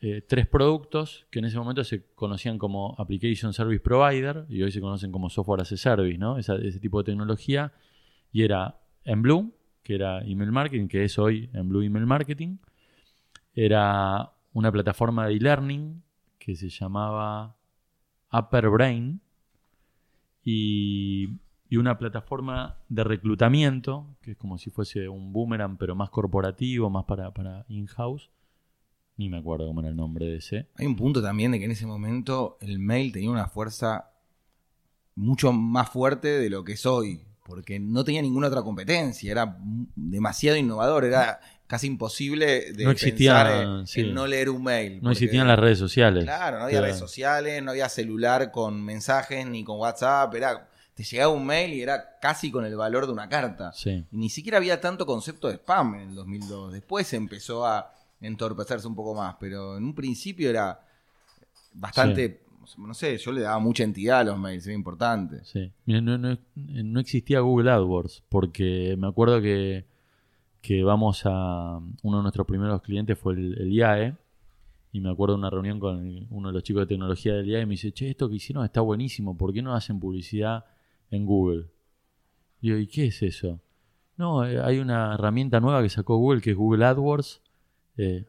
[0.00, 4.70] eh, tres productos que en ese momento se conocían como Application Service Provider y hoy
[4.70, 6.38] se conocen como Software as a Service, ¿no?
[6.38, 7.72] ese tipo de tecnología.
[8.30, 12.58] Y era en Blue, que era email marketing, que es hoy en Blue Email Marketing.
[13.52, 16.02] Era una plataforma de e-learning
[16.48, 17.58] que se llamaba
[18.32, 19.20] Upper Brain
[20.42, 21.28] y,
[21.70, 27.04] una plataforma de reclutamiento, que es como si fuese un boomerang, pero más corporativo, más
[27.04, 28.30] para, para in-house.
[29.18, 30.68] Ni me acuerdo cómo era el nombre de ese.
[30.76, 34.12] Hay un punto también de que en ese momento el mail tenía una fuerza
[35.16, 39.56] mucho más fuerte de lo que es hoy porque no tenía ninguna otra competencia, era
[39.96, 44.98] demasiado innovador, era casi imposible de no existía, en, no leer un mail.
[45.00, 46.24] No existían las redes sociales.
[46.24, 51.04] Claro, no había redes sociales, no había celular con mensajes ni con WhatsApp, era te
[51.04, 53.72] llegaba un mail y era casi con el valor de una carta.
[53.84, 56.72] Y ni siquiera había tanto concepto de spam en el 2002.
[56.72, 60.80] Después empezó a entorpecerse un poco más, pero en un principio era
[61.74, 62.40] bastante
[62.76, 65.40] no sé, yo le daba mucha entidad a los mails, era importante.
[65.44, 65.70] Sí.
[65.86, 69.86] no, existía Google AdWords, porque me acuerdo que,
[70.60, 71.80] que vamos a.
[72.02, 74.14] Uno de nuestros primeros clientes fue el, IAE,
[74.92, 77.62] y me acuerdo de una reunión con uno de los chicos de tecnología del IAE
[77.62, 80.64] y me dice: Che, esto que hicieron está buenísimo, ¿por qué no hacen publicidad
[81.10, 81.66] en Google?
[82.60, 83.60] Y yo, ¿y qué es eso?
[84.16, 87.40] No, eh, hay una herramienta nueva que sacó Google que es Google AdWords.
[87.96, 88.26] Eh,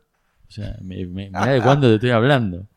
[0.48, 2.68] o sea, me, me, da de cuándo te estoy hablando.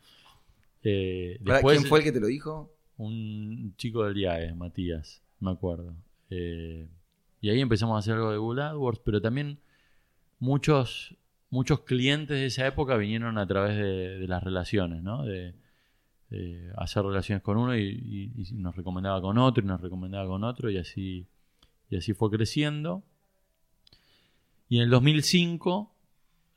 [0.83, 2.71] Eh, ¿Quién fue el que te lo dijo?
[2.97, 5.95] Un chico del IAE, Matías, me acuerdo.
[6.29, 6.87] Eh,
[7.43, 9.59] y ahí empezamos a hacer algo de Google AdWords, pero también
[10.39, 11.17] muchos,
[11.49, 15.25] muchos clientes de esa época vinieron a través de, las relaciones, ¿no?
[15.25, 15.53] De,
[16.77, 20.77] hacer relaciones con uno y, nos recomendaba con otro y nos recomendaba con otro y
[20.77, 21.27] así,
[21.89, 23.03] y así fue creciendo.
[24.69, 25.93] Y en el 2005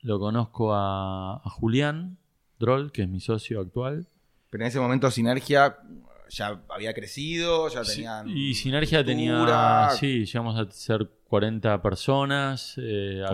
[0.02, 2.16] lo conozco a, a Julián
[2.60, 4.06] Droll, que es mi socio actual,
[4.50, 5.78] pero en ese momento Sinergia
[6.28, 8.28] ya había crecido, ya tenían.
[8.28, 9.90] y Sinergia tenía.
[9.98, 12.74] Sí, llegamos a ser 40 personas.
[12.78, 13.24] Eh,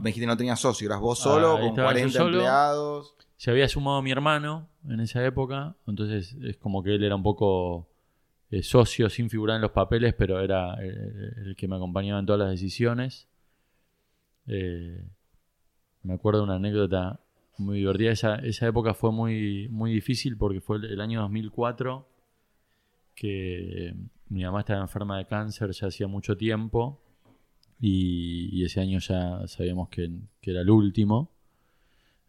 [0.00, 3.14] me dijiste no tenía socio, eras vos solo, con 40 empleados.
[3.36, 7.22] se había sumado mi hermano en esa época, entonces es como que él era un
[7.22, 7.88] poco
[8.50, 12.40] eh, socio sin figurar en los papeles, pero era el, que me acompañaba en todas
[12.40, 13.28] las decisiones.
[14.46, 15.04] Eh,
[16.02, 17.20] me acuerdo de una anécdota
[17.58, 18.10] muy divertida.
[18.10, 22.08] Esa, esa época fue muy, muy difícil porque fue el, año 2004
[23.14, 23.94] que
[24.28, 27.00] mi mamá estaba enferma de cáncer ya hacía mucho tiempo
[27.80, 31.30] y, ese año ya sabíamos que, que, era el último.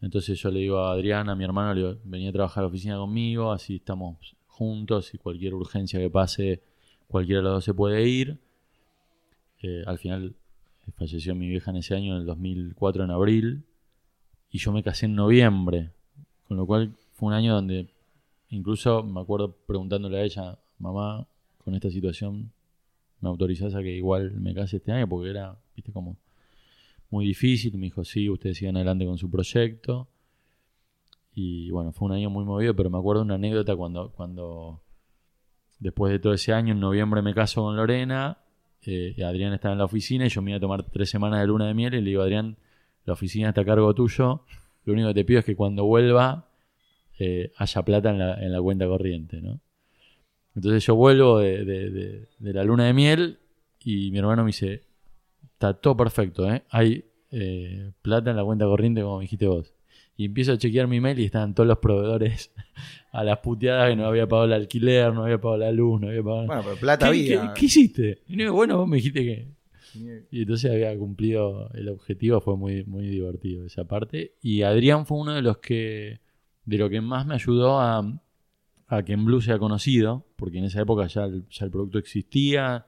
[0.02, 2.68] Entonces yo le digo a Adriana, mi hermano, le digo, venía a trabajar a la
[2.68, 6.62] oficina conmigo, así estamos juntos y cualquier urgencia que pase,
[7.08, 8.40] cualquiera de los dos se puede ir.
[9.62, 10.36] Eh, al final
[10.98, 13.66] falleció mi vieja en ese año, en el 2004, en abril
[14.56, 15.92] y yo me casé en noviembre,
[16.48, 17.94] con lo cual fue un año donde
[18.48, 21.28] incluso me acuerdo preguntándole a ella, mamá,
[21.64, 22.52] con esta situación,
[23.22, 25.08] ¿me autorizás a que igual me case este año?
[25.08, 26.18] Porque era, viste, como
[27.10, 27.78] muy difícil.
[27.78, 30.08] Me dijo, sí, ustedes sigan adelante con su proyecto.
[31.34, 34.82] Y bueno, fue un año muy movido, pero me acuerdo una anécdota cuando, cuando
[35.80, 38.38] después de todo ese año, en noviembre me caso con Lorena,
[38.86, 41.48] eh, Adrián estaba en la oficina y yo me iba a tomar tres semanas de
[41.48, 42.58] luna de miel y le digo, Adrián,
[43.06, 44.46] la oficina está a cargo tuyo,
[44.86, 46.48] lo único que te pido es que cuando vuelva
[47.20, 49.60] eh, haya plata en la, en la, cuenta corriente, ¿no?
[50.56, 53.40] Entonces yo vuelvo de, la luna de miel
[53.84, 54.84] y mi hermano me dice,
[55.54, 56.64] está todo perfecto, ¿eh?
[56.70, 59.74] Hay eh, plata en la cuenta corriente como dijiste vos.
[60.18, 62.52] Y empiezo a chequear mi mail y estaban todos los proveedores
[63.12, 66.08] a las puteadas que no había pagado el alquiler, no había pagado la luz, no
[66.08, 66.48] había pagado...
[66.48, 67.54] Bueno, pero plata había.
[67.54, 68.22] ¿qué, hiciste?
[68.28, 69.56] Y no, bueno, vos me dijiste que
[70.32, 74.36] y entonces había cumplido el objetivo, fue muy, muy divertido esa parte.
[74.42, 76.20] Y Adrián fue uno de los que,
[76.66, 78.04] de lo que más me ayudó a,
[79.06, 82.86] que en Blue sea conocido, porque en esa época ya el, el producto existía,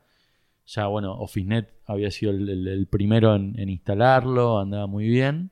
[0.67, 5.51] ya bueno, OfficeNet había sido el, primero en, instalarlo, andaba muy bien,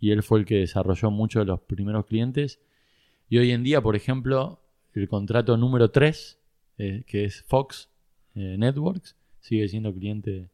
[0.00, 2.60] y él fue el que desarrolló muchos de los primeros clientes.
[3.28, 4.60] Y hoy en día, por ejemplo,
[4.94, 6.38] el contrato número 3,
[6.78, 7.88] eh, que es Fox
[8.34, 10.50] eh, Networks, sigue siendo cliente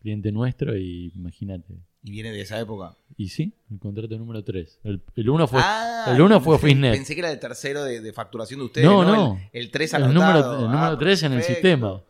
[0.00, 1.78] cliente nuestro y imagínate.
[2.02, 2.96] ¿Y viene de esa época?
[3.16, 4.80] Y sí, el contrato número 3.
[4.84, 6.94] El, el uno fue, ah, el uno fue Fitnet.
[6.94, 8.86] Pensé que era el tercero de, facturación de ustedes.
[8.86, 9.38] No, no.
[9.52, 12.02] El, 3 El número, el número 3 ah, en el sistema.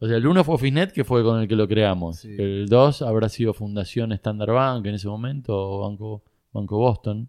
[0.00, 2.24] O sea, el 1 fue Fitnet, que fue con el que lo creamos.
[2.24, 7.28] El 2 habrá sido Fundación Standard Bank en ese momento, o Banco, Banco Boston.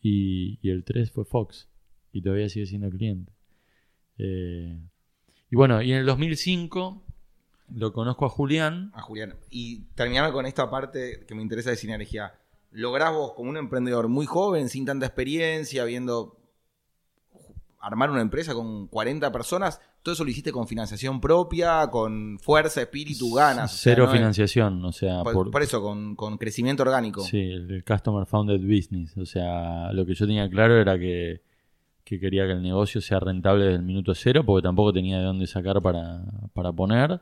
[0.00, 1.68] Y, y el 3 fue Fox.
[2.12, 3.32] Y todavía sigue siendo cliente.
[4.18, 4.78] Eh,
[5.50, 7.02] y bueno, y en el 2005
[7.74, 8.90] lo conozco a Julián.
[8.94, 9.36] A Julián.
[9.50, 12.34] Y terminame con esta parte que me interesa de sinergia.
[12.70, 16.38] Lográs vos, como un emprendedor muy joven, sin tanta experiencia, viendo
[17.82, 22.80] armar una empresa con 40 personas, todo eso lo hiciste con financiación propia, con fuerza,
[22.80, 23.76] espíritu, ganas.
[23.76, 25.22] Cero financiación, o sea.
[25.22, 27.22] Por, eso, con, crecimiento orgánico.
[27.22, 29.16] Sí, el, Customer Founded Business.
[29.16, 31.42] O sea, lo que yo tenía claro era que,
[32.04, 35.24] que, quería que el negocio sea rentable desde el minuto cero, porque tampoco tenía de
[35.24, 36.22] dónde sacar para,
[36.54, 37.20] para poner.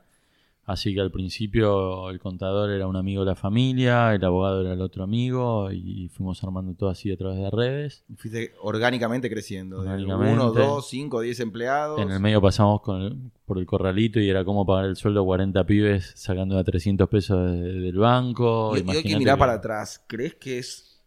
[0.71, 4.75] Así que al principio el contador era un amigo de la familia, el abogado era
[4.75, 8.05] el otro amigo y fuimos armando todo así a través de redes.
[8.17, 9.81] Fuiste orgánicamente creciendo.
[9.81, 12.01] Uno, dos, cinco, diez empleados.
[12.01, 15.67] En el medio pasamos por el corralito y era como pagar el sueldo a 40
[15.67, 18.77] pibes sacando a 300 pesos del banco.
[18.77, 21.03] Y, y hoy que mirar para atrás, ¿crees que es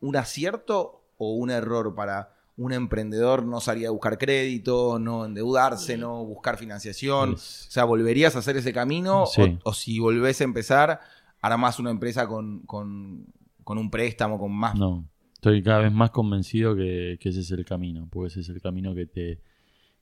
[0.00, 5.96] un acierto o un error para un emprendedor no salía a buscar crédito, no endeudarse,
[5.96, 7.34] no buscar financiación.
[7.34, 9.24] O sea, ¿volverías a hacer ese camino?
[9.64, 11.00] O, si volvés a empezar,
[11.40, 13.26] armás una empresa con, con,
[13.66, 14.74] un préstamo, con más...
[14.74, 18.60] No, estoy cada vez más convencido que, ese es el camino, porque ese es el
[18.60, 19.40] camino que te,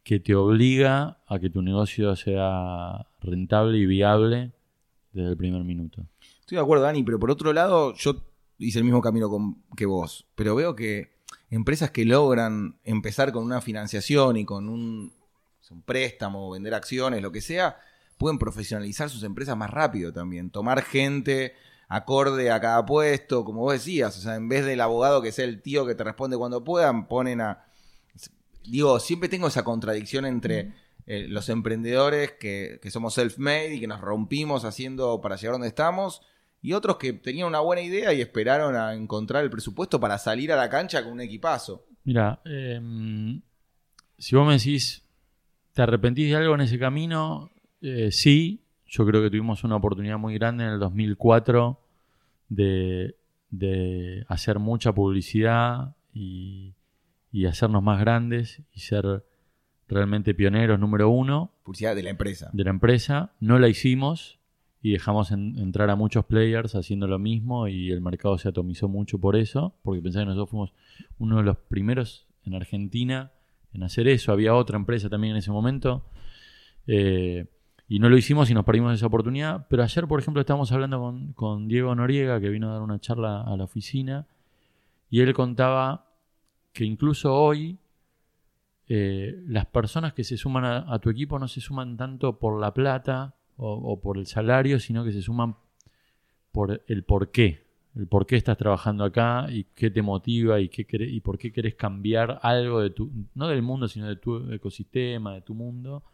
[0.02, 4.52] que te obliga a que tu negocio sea rentable y viable
[5.12, 6.04] desde el primer minuto.
[6.40, 8.16] Estoy de acuerdo, Dani, pero por otro lado, yo
[8.58, 11.19] hice el mismo camino que vos, pero veo que
[11.50, 15.12] empresas que logran empezar con una financiación y con un,
[15.84, 17.78] préstamo, vender acciones, lo que sea,
[18.18, 20.50] pueden profesionalizar sus empresas más rápido también.
[20.50, 21.54] Tomar gente
[21.88, 24.16] acorde a cada puesto, como vos decías.
[24.16, 27.08] O sea, en vez del abogado que sea el tío que te responde cuando puedan,
[27.08, 27.64] ponen a.
[28.64, 30.72] Digo, siempre tengo esa contradicción entre.
[31.06, 35.66] Eh, los emprendedores que, que somos self-made y que nos rompimos haciendo para llegar donde
[35.66, 36.22] estamos,
[36.62, 40.52] y otros que tenían una buena idea y esperaron a encontrar el presupuesto para salir
[40.52, 41.86] a la cancha con un equipazo.
[42.04, 43.40] Mira, em,
[44.18, 45.04] si vos me decís,
[45.72, 47.50] ¿te arrepentís de algo en ese camino?
[47.80, 51.80] Eh, sí, yo creo que tuvimos una oportunidad muy grande en el 2004
[52.48, 53.14] de,
[54.28, 56.74] hacer mucha publicidad y,
[57.32, 59.24] y hacernos más grandes y ser
[59.88, 61.52] realmente pioneros número uno.
[61.64, 62.50] Publicidad de la empresa.
[62.52, 63.32] De la empresa.
[63.40, 64.39] No la hicimos
[64.82, 69.18] y dejamos entrar a muchos players haciendo lo mismo y el mercado se atomizó mucho
[69.18, 70.72] por eso, porque pensaba que nosotros fuimos
[71.18, 73.32] uno de los primeros en Argentina
[73.72, 74.32] en hacer eso.
[74.32, 76.06] Había otra empresa también en ese momento.
[76.86, 77.46] Eh,
[77.88, 79.66] y no lo hicimos y nos perdimos esa oportunidad.
[79.68, 83.00] Pero ayer, por ejemplo, estábamos hablando con, con, Diego Noriega, que vino a dar una
[83.00, 84.26] charla a la oficina,
[85.10, 86.06] y él contaba
[86.72, 87.78] que incluso hoy
[88.92, 92.74] eh, las personas que se suman a, tu equipo no se suman tanto por la
[92.74, 95.56] plata o, por el salario, sino que se suman
[96.52, 97.68] por el por qué.
[97.96, 101.52] El por qué estás trabajando acá y qué te motiva y, qué y por qué
[101.52, 106.04] querés cambiar algo de tu, no del mundo, sino de tu ecosistema, de tu mundo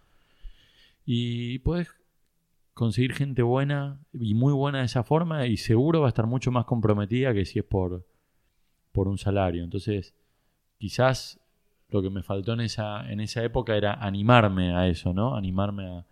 [1.07, 1.89] y puedes
[2.75, 6.51] conseguir gente buena y muy buena de esa forma y seguro va a estar mucho
[6.51, 8.05] más comprometida que si es por,
[8.93, 9.63] por un salario.
[9.63, 10.15] Entonces,
[10.77, 11.41] quizás
[11.89, 15.37] lo que me faltó en esa, en esa época era animarme a eso, ¿no?
[15.37, 16.07] Animarme a,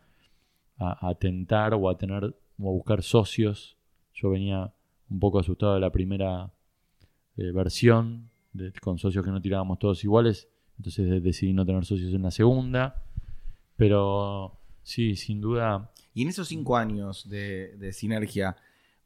[0.78, 3.76] a, tentar o a tener o a buscar socios.
[4.12, 4.72] Yo venía
[5.08, 6.52] un poco asustado de la primera
[7.36, 8.30] eh, versión,
[8.80, 13.02] con socios que no tirábamos todos iguales, entonces decidí no tener socios en la segunda,
[13.76, 15.90] pero Sí, sin duda.
[16.12, 18.56] Y en esos cinco años de, sinergia,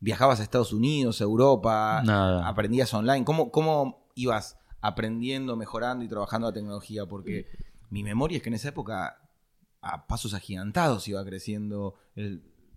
[0.01, 2.03] ¿viajabas a Estados Unidos, a Europa?
[2.05, 2.47] Nada.
[2.47, 3.25] ¿Aprendías online?
[3.25, 7.07] ¿Cómo, ¿Cómo ibas aprendiendo, mejorando y trabajando la tecnología?
[7.07, 7.47] Porque
[7.91, 9.28] mi memoria es que en esa época
[9.81, 11.95] a pasos agigantados iba creciendo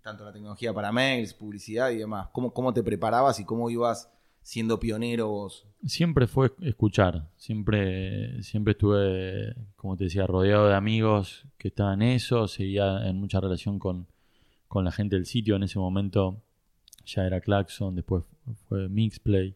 [0.01, 2.29] tanto la tecnología para mails, publicidad y demás.
[2.31, 4.11] ¿Cómo, ¿Cómo te preparabas y cómo ibas
[4.41, 5.67] siendo pionero vos?
[5.85, 12.09] Siempre fue escuchar, siempre, siempre estuve, como te decía, rodeado de amigos que estaban en
[12.09, 14.07] eso, seguía en mucha relación con,
[14.73, 16.41] la gente del sitio, en ese momento
[17.05, 18.23] ya era Claxon, después
[18.67, 19.55] fue Mixplay,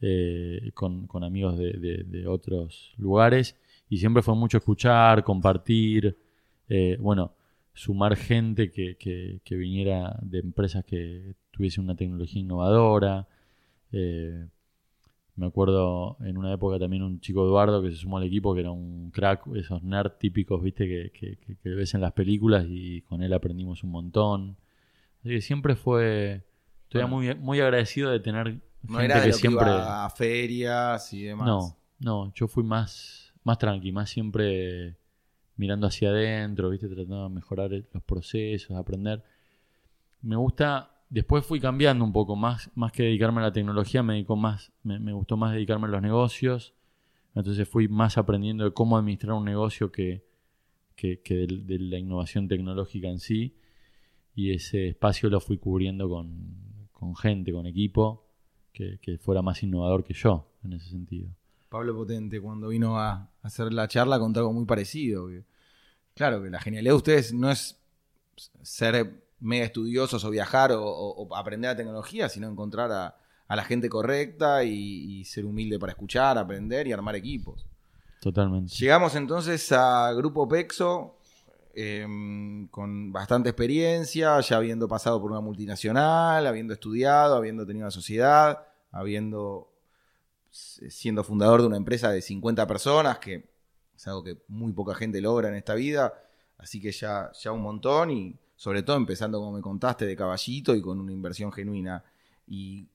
[0.00, 3.56] eh, con, amigos de, otros lugares,
[3.88, 6.18] y siempre fue mucho escuchar, compartir,
[6.68, 7.32] eh, bueno,
[7.72, 13.28] sumar gente que, que viniera de empresas que tuviesen una tecnología innovadora,
[13.92, 14.48] eh,
[15.36, 18.60] me acuerdo en una época también un chico Eduardo que se sumó al equipo que
[18.60, 23.32] era un crack, esos nerds típicos, viste, que, ves en las películas y con él
[23.32, 24.56] aprendimos un montón.
[25.20, 26.44] Así que siempre fue.
[26.84, 29.66] Estoy muy, muy agradecido de tener no gente que, siempre.
[29.68, 31.46] a ferias y demás.
[31.46, 34.96] No, no, yo fui más, más tranqui, más siempre
[35.56, 39.22] mirando hacia adentro, viste, tratando de mejorar los procesos, aprender.
[40.22, 44.14] Me gusta Después fui cambiando un poco, más, más que dedicarme a la tecnología, me,
[44.14, 46.74] dedicó más, me, gustó más dedicarme a los negocios.
[47.36, 50.24] Entonces fui más aprendiendo de cómo administrar un negocio que,
[50.96, 53.56] que, de, la innovación tecnológica en sí.
[54.34, 58.26] Y ese espacio lo fui cubriendo con, gente, con equipo,
[58.72, 61.28] que, fuera más innovador que yo en ese sentido.
[61.74, 65.28] Pablo Potente, cuando vino a hacer la charla, contó algo muy parecido.
[66.14, 67.80] claro, que la genialidad de ustedes no es
[68.62, 73.16] ser mega estudiosos o viajar o, aprender la tecnología, sino encontrar a,
[73.48, 77.66] la gente correcta y, ser humilde para escuchar, aprender y armar equipos.
[78.20, 78.72] Totalmente.
[78.76, 81.18] Llegamos entonces a Grupo Pexo,
[81.74, 87.90] em, con bastante experiencia, ya habiendo pasado por una multinacional, habiendo estudiado, habiendo tenido una
[87.90, 89.73] sociedad, habiendo
[90.54, 93.48] siendo fundador de una empresa de 50 personas, que
[93.96, 96.14] es algo que muy poca gente logra en esta vida,
[96.58, 100.74] así que ya, ya un montón y sobre todo empezando como me contaste de caballito
[100.74, 102.04] y con una inversión genuina.
[102.46, 102.86] ¿Y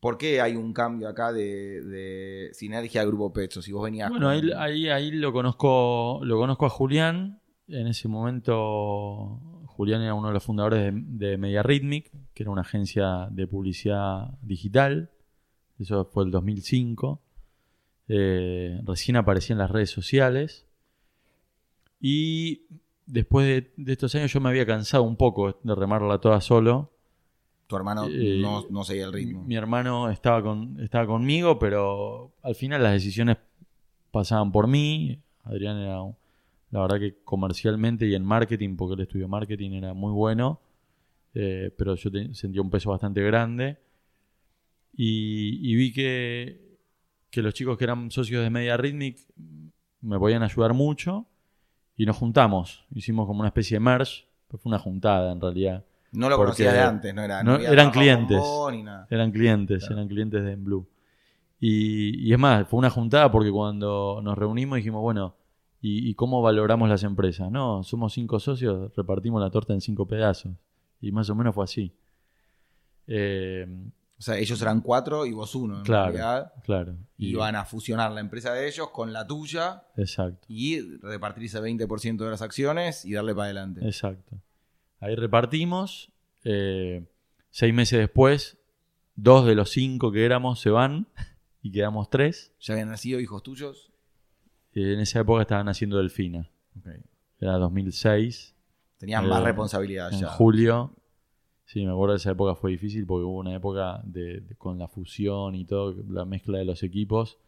[0.00, 3.62] por qué hay un cambio acá de, sinergia Grupo Petso?
[3.62, 7.40] Si vos venías bueno, ahí, ahí, lo conozco lo conozco a Julián.
[7.68, 12.60] En ese momento Julián era uno de los fundadores de, Media Rhythmic, que era una
[12.60, 15.10] agencia de publicidad digital.
[15.78, 17.20] Eso fue el 2005.
[18.08, 20.66] Eh, recién aparecía en las redes sociales.
[22.00, 22.66] Y
[23.06, 26.92] después de, estos años yo me había cansado un poco de remarla toda solo.
[27.66, 29.42] Tu hermano eh, no, seguía el ritmo.
[29.44, 33.38] Mi hermano estaba, con, estaba conmigo, pero al final las decisiones
[34.12, 35.20] pasaban por mí.
[35.42, 35.98] Adrián era,
[36.70, 40.60] la verdad que comercialmente y en marketing, porque él estudió marketing, era muy bueno.
[41.34, 43.78] Eh, pero yo sentía un peso bastante grande.
[44.98, 46.78] Y, vi que,
[47.30, 49.18] que los chicos que eran socios de Media Rhythmic
[50.00, 51.26] me podían ayudar mucho
[51.96, 52.86] y nos juntamos.
[52.94, 55.84] Hicimos como una especie de merge, fue una juntada en realidad.
[56.12, 57.40] No lo conocía de antes, no era.
[57.40, 58.42] eran, clientes,
[59.10, 59.90] eran clientes.
[59.90, 60.88] Eran clientes de Blue.
[61.60, 65.36] Y, es más, fue una juntada porque cuando nos reunimos dijimos, bueno,
[65.80, 67.50] ¿y, cómo valoramos las empresas?
[67.50, 70.52] No, somos cinco socios, repartimos la torta en cinco pedazos.
[71.00, 71.92] Y más o menos fue así.
[73.06, 73.66] Eh,
[74.18, 76.52] o sea, ellos eran cuatro y vos uno, en claro, realidad.
[76.64, 76.96] Claro.
[77.18, 79.84] Y van a fusionar la empresa de ellos con la tuya.
[79.96, 80.46] Exacto.
[80.48, 83.84] Y repartir ese 20% de las acciones y darle para adelante.
[83.84, 84.40] Exacto.
[85.00, 86.10] Ahí repartimos.
[86.44, 87.04] eh,
[87.50, 88.58] seis meses después,
[89.14, 91.06] dos de los cinco que éramos se van
[91.62, 92.54] y quedamos tres.
[92.60, 93.92] ¿Ya habían nacido hijos tuyos?
[94.72, 96.50] Eh, en esa época estaban haciendo Delfina.
[97.38, 98.54] Era 2006.
[98.98, 100.28] Tenían más responsabilidad en ya.
[100.28, 100.94] julio.
[101.66, 104.86] Sí, me acuerdo de esa época fue difícil porque hubo una época de, con la
[104.86, 107.38] fusión y todo, la mezcla de los equipos,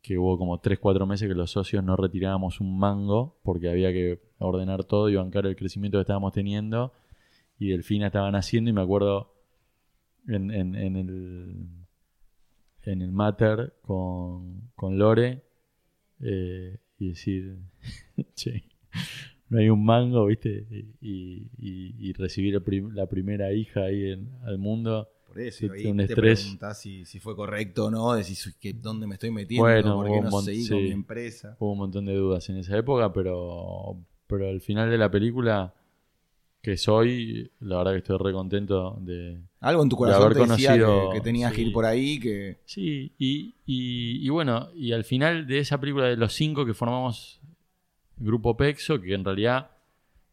[0.00, 3.92] que hubo como 3, 4 meses que los socios no retirábamos un mango porque había
[3.92, 6.94] que ordenar todo y bancar el crecimiento que estábamos teniendo.
[7.58, 9.34] Y Delfina estaban haciendo y me acuerdo
[10.26, 11.68] en, el
[12.86, 15.42] en el Mater con, con Lore
[16.20, 17.58] eh, y decir,
[18.34, 18.64] che,
[19.48, 20.66] no hay un mango, ¿viste?
[21.00, 22.60] Y, recibir
[22.94, 25.08] la primera hija ahí en, al mundo.
[25.26, 26.56] Por eso, ahí un te estrés.
[26.74, 30.20] si, si, fue correcto o no, decís que, dónde me estoy metiendo, bueno, por qué
[30.22, 31.56] no seguí con mi empresa.
[31.58, 35.74] Hubo un montón de dudas en esa época, pero, pero al final de la película
[36.66, 41.12] que soy, la verdad que estoy re contento de algo en tu corazón haber conocido
[41.12, 45.60] que, tenías que ir por ahí que sí y, y, bueno y al final de
[45.60, 47.40] esa película de los cinco que formamos
[48.16, 49.70] grupo Pexo que en realidad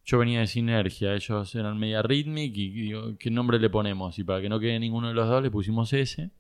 [0.06, 4.42] yo venía de Sinergia ellos eran media rhythmic y, qué nombre le ponemos y para
[4.42, 6.32] que no quede ninguno de los dos le pusimos ese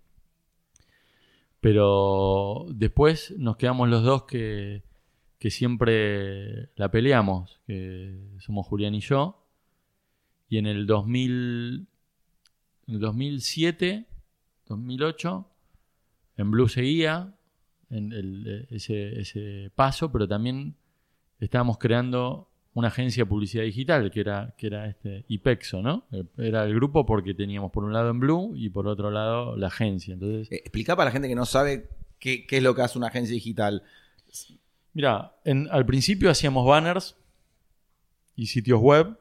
[1.59, 4.83] pero después nos quedamos los dos que
[5.43, 9.45] que siempre la peleamos que somos Julián y yo.
[10.47, 11.85] Y en el 2000,
[12.87, 14.05] en el 2007,
[14.69, 15.45] 2008,
[16.37, 17.35] en Blue seguía
[17.89, 18.13] en
[18.69, 20.77] ese, paso, pero también
[21.45, 26.05] estábamos creando una agencia de publicidad digital que era, que era este IPEXO, ¿no?
[26.37, 29.67] Era el grupo porque teníamos por un lado en Blue y por otro lado la
[29.67, 30.13] agencia.
[30.13, 31.89] Entonces, eh, Explica para la gente que no sabe
[32.19, 33.83] qué, es lo que hace una agencia digital.
[34.93, 35.35] Mira,
[35.71, 37.15] al principio hacíamos banners
[38.35, 39.17] y sitios web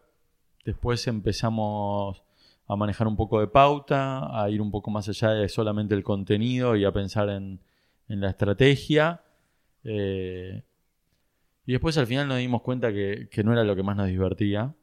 [0.64, 2.22] Después empezamos
[2.68, 6.04] a manejar un poco de pauta, a ir un poco más allá de solamente el
[6.04, 7.60] contenido y a pensar en,
[8.06, 9.22] la estrategia.
[9.84, 10.62] Eh,
[11.66, 14.74] y después al final nos dimos cuenta que, no era lo que más nos divertía,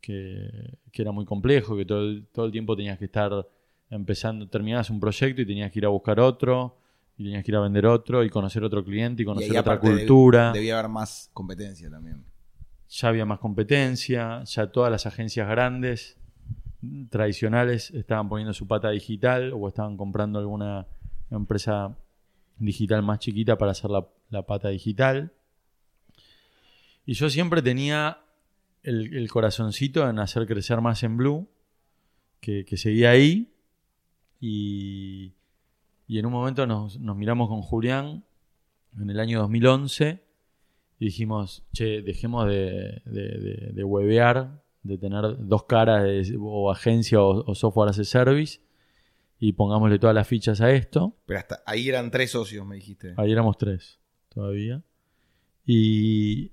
[0.00, 3.46] que, era muy complejo, que todo el, todo el tiempo tenías que estar
[3.90, 6.78] empezando, terminabas un proyecto y tenías que ir a buscar otro,
[7.16, 10.52] y tenías que ir a vender otro, y conocer otro cliente, y conocer otra cultura.
[10.52, 12.24] debía haber más competencia también
[12.90, 16.18] ya había más competencia, ya todas las agencias grandes
[17.08, 20.86] tradicionales estaban poniendo su pata digital o estaban comprando alguna
[21.30, 21.96] empresa
[22.58, 25.32] digital más chiquita para hacer la, pata digital.
[27.10, 28.22] Y yo siempre tenía
[28.84, 31.48] el, corazoncito en hacer crecer más en Blue,
[32.38, 33.52] que, seguía ahí.
[34.38, 35.34] Y,
[36.06, 38.22] en un momento nos, nos miramos con Julián
[38.96, 40.22] en el año 2011
[41.00, 46.06] y dijimos, che, dejemos de, de, de, huevear, de tener dos caras
[46.38, 48.60] o agencia o, software as a service
[49.40, 51.16] y pongámosle todas las fichas a esto.
[51.26, 53.14] Pero hasta ahí eran tres socios, me dijiste.
[53.16, 53.98] Ahí éramos tres
[54.28, 54.84] todavía.
[55.66, 56.52] Y,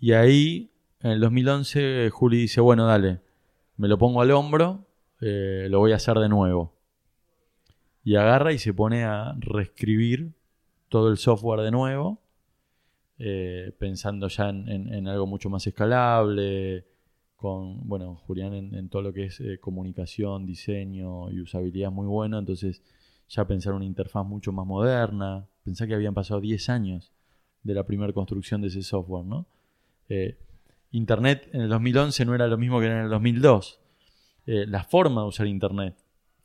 [0.00, 0.70] y ahí,
[1.00, 3.20] en el 2011, Juli dice, bueno, dale,
[3.76, 4.86] me lo pongo al hombro,
[5.20, 6.74] eh, lo voy a hacer de nuevo.
[8.02, 10.32] Y agarra y se pone a reescribir
[10.88, 12.20] todo el software de nuevo
[13.22, 16.86] eh, pensando ya en, algo mucho más escalable,
[17.36, 22.38] con, bueno, Julián en, todo lo que es eh, comunicación, diseño y usabilidad muy bueno,
[22.38, 22.82] entonces
[23.28, 27.12] ya pensar una interfaz mucho más moderna, pensar que habían pasado 10 años
[27.62, 29.46] de la primera construcción de ese software, ¿no?
[30.10, 30.36] Eh,
[30.90, 33.80] Internet en el 2011 no era lo mismo que en el 2002.
[34.44, 35.94] la forma de usar Internet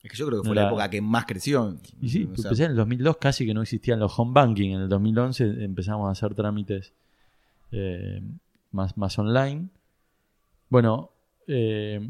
[0.06, 1.80] es que yo creo que fue la, época que más creció.
[2.00, 4.74] Y sí, empecé en el 2002 casi que no existían los home banking.
[4.74, 6.94] En el 2011 empezamos a hacer trámites
[7.72, 8.22] eh,
[8.70, 9.70] más, más online.
[10.70, 11.10] Bueno,
[11.48, 12.08] eh,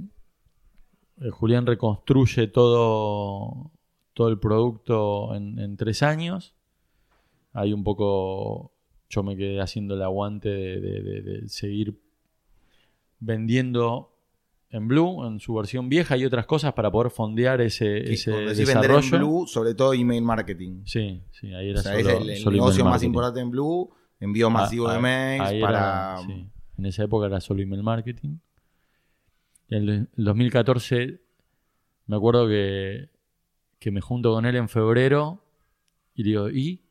[1.22, 3.72] eh, Julián reconstruye todo,
[4.14, 6.54] todo el producto en, tres años.
[7.54, 8.74] Hay un poco,
[9.10, 12.00] yo me quedé haciendo el aguante de seguir
[13.20, 14.12] vendiendo
[14.70, 19.16] en Blue, en su versión vieja, y otras cosas para poder fondear ese, ese desarrollo.
[19.16, 20.82] en Blue, sobre todo email marketing.
[20.86, 23.90] Sí, sí, ahí era solo, es el, negocio más importante en Blue,
[24.20, 26.20] envío ah, masivo de mails para...
[26.78, 28.38] En esa época era solo email marketing.
[29.70, 31.22] En el 2014
[32.08, 33.10] me acuerdo que,
[33.80, 35.42] que me junto con él en febrero
[36.14, 36.85] y digo, ¿y?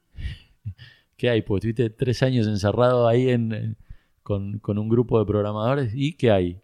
[1.25, 1.41] ¿Qué hay?
[1.41, 3.79] Pues estuviste tres años encerrado ahí en,
[4.23, 6.61] con, con un grupo de programadores y ¿qué hay?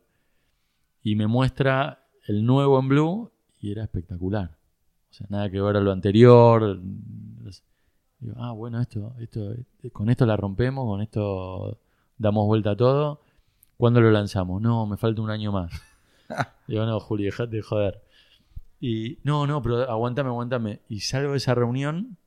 [1.02, 4.58] y me muestra el nuevo en blue y era espectacular.
[5.10, 6.78] O sea, nada que ver a lo anterior.
[8.18, 9.54] Digo, ah, bueno, esto, esto,
[9.94, 11.78] con esto la rompemos, con esto
[12.18, 13.22] damos vuelta a todo.
[13.78, 14.60] ¿Cuándo lo lanzamos?
[14.60, 15.72] No, me falta un año más.
[16.68, 18.02] digo, no, Juli, dejate de joder.
[18.78, 20.80] Y no, no, pero aguántame, aguántame.
[20.90, 22.18] Y salgo de esa reunión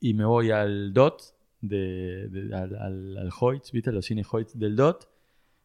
[0.00, 3.92] y me voy al DOT, de, al, al, Hoyts, ¿viste?
[3.92, 5.08] Los cines Hoyts del DOT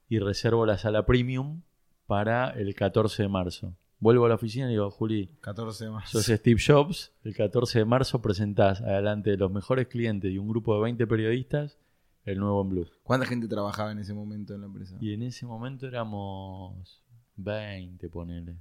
[0.10, 1.62] y reservo la sala premium
[2.08, 3.76] para el 14 de marzo.
[4.00, 6.22] Vuelvo a la oficina y digo, Juli, 14 de marzo.
[6.22, 10.48] sos Steve Jobs, el 14 de marzo presentás adelante de los mejores clientes y un
[10.48, 11.78] grupo de 20 periodistas
[12.26, 12.88] el nuevo en Blue.
[13.04, 14.98] ¿Cuánta gente trabajaba en ese momento en la empresa?
[15.00, 17.04] Y en ese momento éramos
[17.36, 18.58] 20, ponele.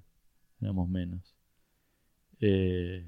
[0.60, 1.34] Éramos menos.
[2.40, 3.06] Eh,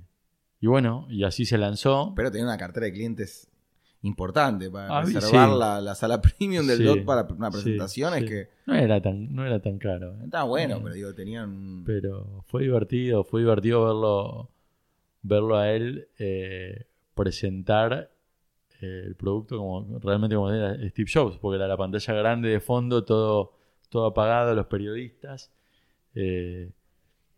[0.61, 2.14] y bueno, y así se lanzó.
[2.16, 3.51] Pero tenía una cartera de clientes
[4.07, 8.75] importante para ah, reservar la, sala premium del DOT para una presentación es que no
[8.75, 10.25] era tan no era tan caro ¿eh?
[10.25, 14.51] estaba bueno pero digo tenían pero fue divertido fue divertido verlo
[15.23, 18.11] verlo a él eh, presentar
[18.81, 22.61] eh, el producto como realmente como era Steve Jobs porque era la pantalla grande de
[22.61, 23.53] fondo todo
[23.89, 25.53] todo apagado los periodistas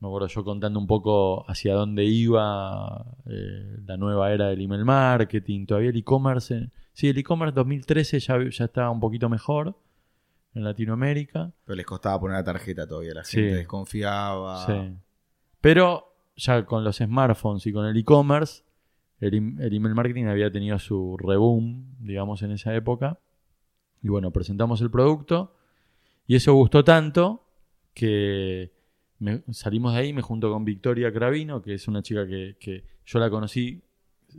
[0.00, 4.84] me acuerdo yo contando un poco hacia dónde iba eh, la nueva era del email
[4.84, 6.70] marketing, todavía el e-commerce.
[6.92, 9.76] Sí, el e-commerce 2013 ya, ya estaba un poquito mejor
[10.54, 11.52] en Latinoamérica.
[11.64, 14.66] Pero les costaba poner la tarjeta todavía, la gente desconfiaba.
[14.66, 14.96] Sí.
[15.60, 18.62] Pero ya con los smartphones y con el e-commerce,
[19.18, 23.18] el, el email marketing había tenido su reboom, digamos, en esa época.
[24.00, 25.56] Y bueno, presentamos el producto
[26.28, 27.44] y eso gustó tanto
[27.94, 28.77] que
[29.52, 33.30] salimos de ahí, me junto con Victoria Cravino, que es una chica que, yo la
[33.30, 33.82] conocí,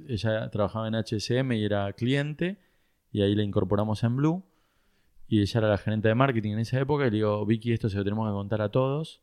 [0.08, 2.60] ella trabajaba en HSM y era cliente,
[3.12, 4.44] y ahí la incorporamos en Blue,
[5.28, 7.90] y ella era la gerente de marketing en esa época, y le digo, Vicky, esto
[7.90, 9.22] se lo tenemos que contar a todos,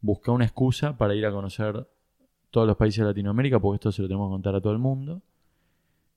[0.00, 1.88] busca una excusa para ir a conocer
[2.50, 4.78] todos los países de Latinoamérica, porque esto se lo tenemos que contar a todo el
[4.78, 5.22] mundo.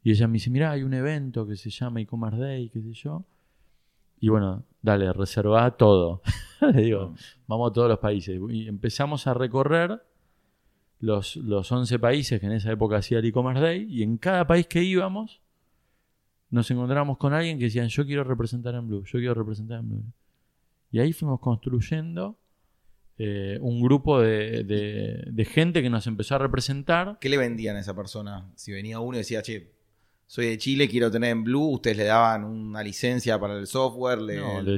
[0.03, 2.93] Y ella me dice, mira, hay un evento que se llama e-commerce day, qué sé
[2.93, 3.25] yo.
[4.21, 6.21] Y bueno, dale, reserva todo.
[6.61, 7.15] Le digo,
[7.47, 8.39] vamos a todos los países.
[8.49, 10.01] Y empezamos a recorrer
[10.99, 13.87] los, los 11 países que en esa época hacía el e-commerce day.
[13.89, 15.41] Y en cada país que íbamos,
[16.51, 19.89] nos encontramos con alguien que decían, yo quiero representar en Blue, yo quiero representar en
[19.89, 20.03] Blue.
[20.91, 22.37] Y ahí fuimos construyendo
[23.17, 27.17] eh, un grupo de, de, gente que nos empezó a representar.
[27.19, 28.51] ¿Qué le vendían a esa persona?
[28.55, 29.71] Si venía uno y decía, che,
[30.31, 34.21] soy de Chile, quiero tener en Blue, ustedes le daban una licencia para el software,
[34.21, 34.37] le,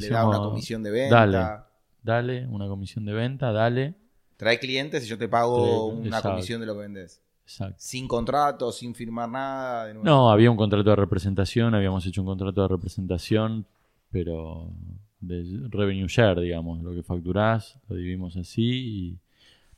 [0.09, 1.27] daban una comisión de venta.
[1.27, 1.63] Dale,
[2.01, 3.93] dale, una comisión de venta, dale.
[4.35, 7.21] Trae clientes y yo te pago una comisión de lo que vendes.
[7.43, 7.75] Exacto.
[7.77, 9.93] Sin contrato, sin firmar nada.
[9.93, 13.67] no, había un contrato de representación, habíamos hecho un contrato de representación,
[14.09, 14.71] pero
[15.19, 19.17] de revenue share, digamos, lo que facturás, lo dividimos así y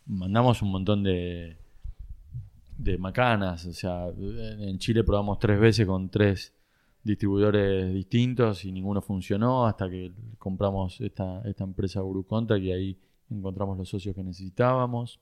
[0.05, 1.57] mandamos un montón de,
[2.78, 3.65] de macanas.
[3.65, 6.53] O sea, en Chile probamos tres veces con tres
[7.03, 12.99] distribuidores distintos y ninguno funcionó hasta que compramos esta, esta empresa Contact y ahí
[13.30, 15.19] encontramos los socios que necesitábamos.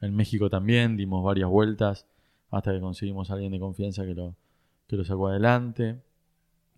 [0.00, 2.06] En México también dimos varias vueltas
[2.50, 4.34] hasta que conseguimos a alguien de confianza que lo,
[4.86, 6.00] que lo sacó adelante.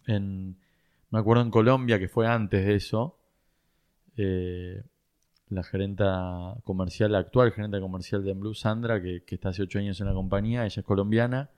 [0.06, 0.56] En,
[1.10, 3.18] me acuerdo en Colombia, que fue antes de eso,
[4.16, 4.82] eh,
[5.50, 10.00] la gerenta comercial, la actual gerenta comercial de Blue, Sandra, que, está hace ocho años
[10.00, 11.50] en la compañía, ella es colombiana,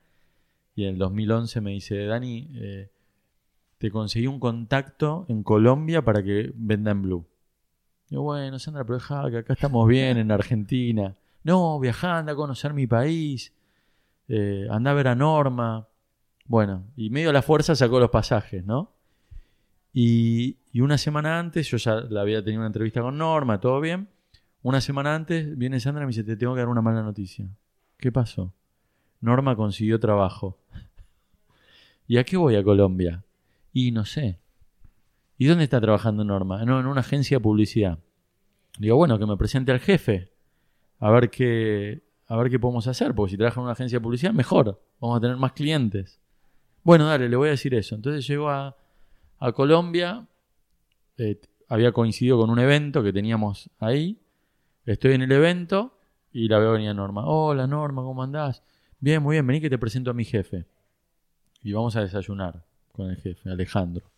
[0.74, 2.90] y en el 2011 me dice, Dani, eh,
[3.78, 7.26] te conseguí un contacto en Colombia para que venda en Blue.
[8.08, 11.14] Yo, bueno, Sandra, pero deja que acá estamos bien en Argentina.
[11.42, 13.52] No, viajá, anda a conocer mi país,
[14.28, 15.88] eh, anda a ver a Norma.
[16.44, 18.92] Bueno, y medio a la fuerza sacó los pasajes, ¿no?
[19.92, 24.08] Y, una semana antes, yo ya la había tenido una entrevista con Norma, todo bien.
[24.62, 27.48] Una semana antes viene Sandra y me dice, te tengo que dar una mala noticia.
[27.96, 28.54] ¿Qué pasó?
[29.20, 30.58] Norma consiguió trabajo.
[32.06, 33.24] ¿Y a qué voy a Colombia?
[33.72, 34.38] Y no sé.
[35.38, 36.64] ¿Y dónde está trabajando Norma?
[36.64, 37.98] No, en una agencia de publicidad.
[38.78, 40.30] Digo, bueno, que me presente al jefe.
[40.98, 43.14] A ver qué, a ver qué podemos hacer.
[43.14, 44.82] Porque si trabaja en una agencia de publicidad, mejor.
[45.00, 46.20] Vamos a tener más clientes.
[46.82, 47.94] Bueno, dale, le voy a decir eso.
[47.94, 48.76] Entonces llego a,
[49.38, 50.26] a Colombia.
[51.20, 54.18] Eh, había coincidido con un evento que teníamos ahí.
[54.86, 55.98] Estoy en el evento
[56.32, 57.26] y la veo venir Norma.
[57.26, 58.62] Hola Norma, ¿cómo andás?
[59.00, 60.64] Bien, muy bien, vení que te presento a mi jefe.
[61.62, 64.10] Y vamos a desayunar con el jefe, Alejandro.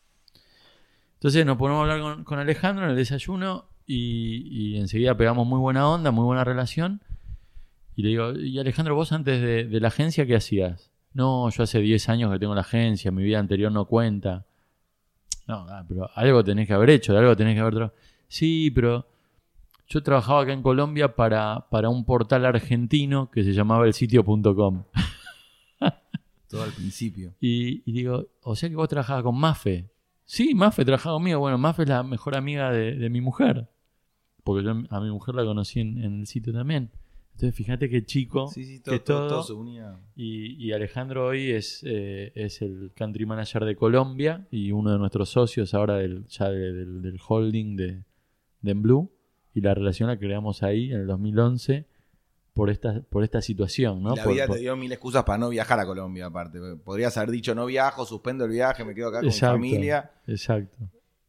[1.15, 5.89] Entonces nos ponemos a hablar con, Alejandro en el desayuno y, enseguida pegamos muy buena
[5.89, 7.03] onda, muy buena relación.
[7.97, 10.93] Y le digo, y Alejandro, vos antes de, de la agencia, ¿qué hacías?
[11.15, 14.47] No, yo hace 10 años que tengo la agencia, mi vida anterior no cuenta.
[15.47, 17.93] No, ah, pero algo tenés que haber hecho, algo tenés que haber
[18.29, 19.07] Sí, pero
[19.93, 24.85] yo trabajaba acá en Colombia para, para un portal argentino que se llamaba el sitio.com.
[26.49, 27.35] Todo al principio.
[27.41, 29.91] Y, digo, o sea que vos trabajabas con Mafe.
[30.25, 31.41] Sí, Mafe trabajaba conmigo.
[31.41, 33.69] Bueno, Mafe es la mejor amiga de, mi mujer.
[34.45, 36.91] porque yo a mi mujer la conocí en, el sitio también.
[37.35, 38.51] Entonces, fíjate qué chico,
[38.85, 39.99] que todo, se unía.
[40.15, 45.31] Y, Alejandro hoy es, eh, es el country manager de Colombia y uno de nuestros
[45.31, 48.03] socios ahora del, ya del, holding de,
[48.61, 49.11] de Blue.
[49.55, 51.87] Y la relación la creamos ahí en el 2011
[52.55, 54.15] por esta, por esta situación, ¿no?
[54.15, 56.59] la vida te dio mil excusas para no viajar a Colombia, aparte.
[56.85, 60.11] Podrías haber dicho, no viajo, suspendo el viaje, me quedo acá con mi familia.
[60.27, 60.79] Exacto.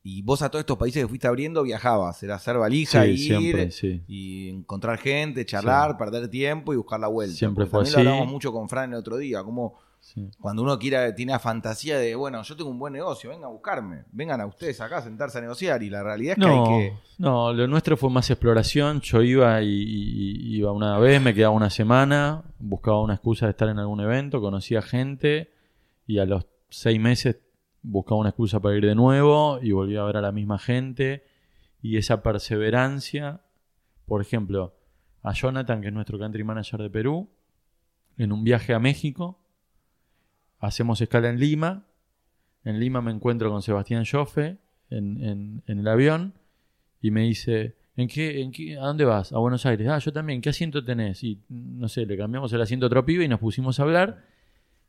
[0.05, 3.69] Y vos a todos estos países que fuiste abriendo viajabas, era hacer valija, ir
[4.07, 7.35] y encontrar gente, charlar, perder tiempo y buscar la vuelta.
[7.35, 9.75] Siempre fue también lo hablamos mucho con Fran el otro día, como
[10.39, 13.47] cuando uno quiere, tiene la fantasía de, bueno, yo tengo un buen negocio, vengan a
[13.47, 15.81] buscarme, vengan a ustedes acá a sentarse a negociar.
[15.81, 16.93] Y la realidad es que hay que.
[17.17, 18.99] No, lo nuestro fue más exploración.
[19.01, 23.69] Yo iba y, iba una vez, me quedaba una semana, buscaba una excusa de estar
[23.69, 25.51] en algún evento, conocía gente
[26.05, 27.37] y a los seis meses
[27.83, 31.23] buscaba una excusa para ir de nuevo y volvía a ver a la misma gente.
[31.81, 33.41] Y esa perseverancia,
[34.05, 34.75] por ejemplo,
[35.21, 37.29] a Jonathan, que es nuestro country manager de Perú,
[38.17, 39.39] en un viaje a México
[40.67, 41.85] hacemos escala en Lima.
[42.63, 44.57] En Lima me encuentro con Sebastián Joffe
[44.89, 46.33] en, el avión
[47.01, 49.33] y me dice, ¿en qué, en qué, ¿a dónde vas?
[49.33, 49.87] A Buenos Aires.
[49.89, 51.23] Ah, yo también, ¿qué asiento tenés?
[51.23, 54.23] Y no sé, le cambiamos el asiento a otro pibe y nos pusimos a hablar.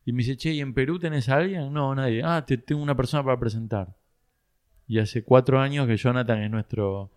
[0.05, 1.73] Y me dice, che, ¿y en Perú tenés a alguien?
[1.73, 2.23] No, nadie.
[2.23, 3.97] Ah, te, tengo una persona para presentar.
[4.87, 7.11] Y hace cuatro años que Jonathan es nuestro,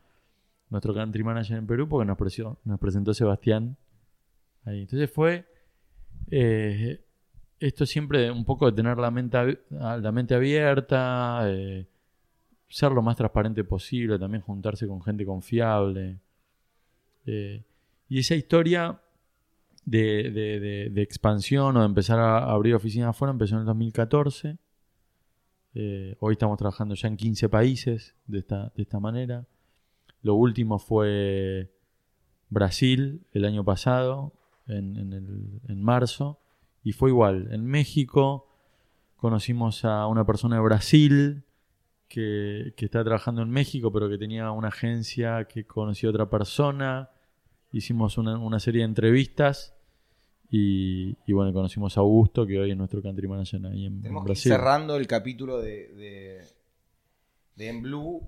[0.69, 3.75] nuestro country manager en Perú porque nos, presentó, nos presentó Sebastián
[4.63, 4.81] ahí.
[4.81, 5.45] Entonces fue
[6.31, 7.03] eh,
[7.59, 11.87] esto siempre un poco de tener la mente, la mente abierta, eh,
[12.69, 16.19] ser lo más transparente posible, también juntarse con gente confiable.
[17.25, 17.63] Eh,
[18.09, 19.01] y esa historia
[19.87, 24.57] de, expansión o de empezar a abrir oficinas afuera empezó en el 2014.
[25.73, 29.47] Eh, hoy estamos trabajando ya en 15 países de esta, de esta manera.
[30.21, 31.71] Lo último fue
[32.49, 34.33] Brasil el año pasado,
[34.67, 35.13] en,
[35.67, 36.39] en marzo.
[36.83, 37.49] Y fue igual.
[37.51, 38.47] En México
[39.15, 41.43] conocimos a una persona de Brasil
[42.07, 46.29] que, que está trabajando en México, pero que tenía una agencia que conocía a otra
[46.29, 47.09] persona.
[47.71, 49.76] Hicimos una, serie de entrevistas.
[50.49, 54.51] Y, bueno, conocimos a Augusto, que hoy es nuestro country manager ahí en, Tenemos Brasil.
[54.51, 56.47] cerrando el capítulo de,
[57.55, 58.21] de, En Blue,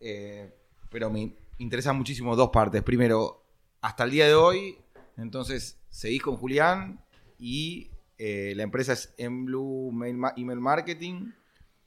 [0.00, 0.52] eh,
[0.90, 2.82] pero me interesan muchísimo dos partes.
[2.82, 3.42] Primero,
[3.80, 4.76] hasta el día de hoy,
[5.16, 7.00] entonces, seguís con Julián
[7.38, 9.90] y eh, la empresa es Emblue
[10.36, 11.30] Email Marketing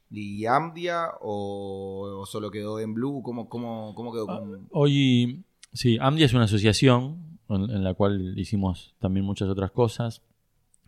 [0.09, 3.21] y Amdia o, solo quedó Emblue?
[3.21, 4.29] ¿Cómo, cómo, cómo quedó?
[4.29, 10.21] Ah, hoy, sí, Amdia es una asociación en, la cual hicimos también muchas otras cosas.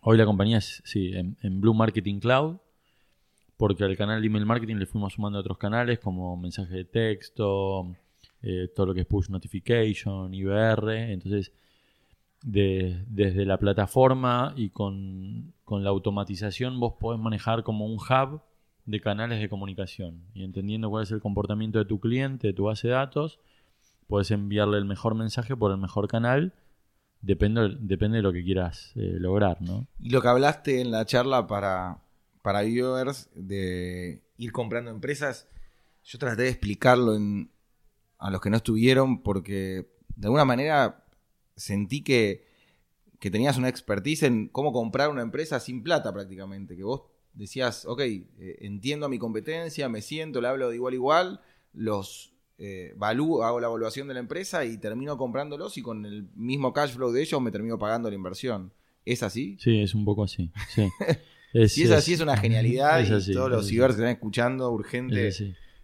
[0.01, 2.57] Hoy la compañía es, sí, en, Blue Marketing Cloud,
[3.57, 7.95] porque al canal de email marketing le fuimos sumando otros canales como mensaje de texto,
[8.41, 11.11] eh, todo lo que es push notification, IBR.
[11.11, 11.51] Entonces,
[12.43, 18.41] desde la plataforma y con, la automatización vos podés manejar como un hub
[18.85, 22.65] de canales de comunicación y entendiendo cuál es el comportamiento de tu cliente, de tu
[22.65, 23.39] base de datos,
[24.07, 26.53] puedes enviarle el mejor mensaje por el mejor canal.
[27.21, 29.87] Depende, depende de lo que quieras eh, lograr, ¿no?
[29.99, 32.03] Y lo que hablaste en la charla para,
[32.41, 35.47] para viewers de ir comprando empresas,
[36.03, 37.17] yo traté de explicarlo
[38.19, 41.03] a los que no estuvieron porque de alguna manera
[41.55, 42.45] sentí que,
[43.19, 47.01] tenías una expertise en cómo comprar una empresa sin plata prácticamente, que vos
[47.33, 48.23] decías, ok, eh,
[48.61, 51.41] entiendo a mi competencia, me siento, le hablo de igual a igual,
[51.73, 56.73] los eh, hago la evaluación de la empresa y termino comprándolos y con el mismo
[56.73, 58.73] cash flow de ellos me termino pagando la inversión.
[59.05, 59.57] ¿Es así?
[59.59, 60.51] Sí, es un poco así.
[60.69, 60.87] Sí.
[61.67, 65.31] si es, así, es una genialidad y todos los cibers que están escuchando, urgente.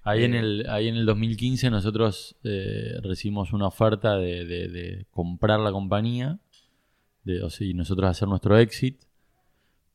[0.03, 5.61] Ahí, en eh, el, ahí en el 2015 nosotros eh, recibimos una oferta de, comprar
[5.61, 6.39] la compañía
[7.23, 9.01] de, o sea, y nosotros hacer nuestro exit.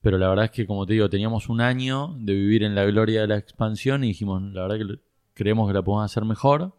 [0.01, 2.85] Pero la verdad es que, como te digo, teníamos un año de vivir en la
[2.85, 4.99] gloria de la expansión y dijimos, la verdad que
[5.39, 6.75] creemos que la podemos hacer mejor.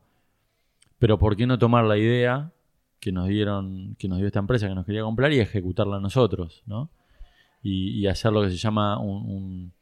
[1.00, 2.52] Pero ¿por qué no tomar la idea
[3.00, 6.62] que nos dieron, que nos dio esta empresa que nos quería comprar y ejecutarla nosotros,
[6.68, 6.92] ¿no?
[7.64, 9.74] Y, hacer lo que se llama un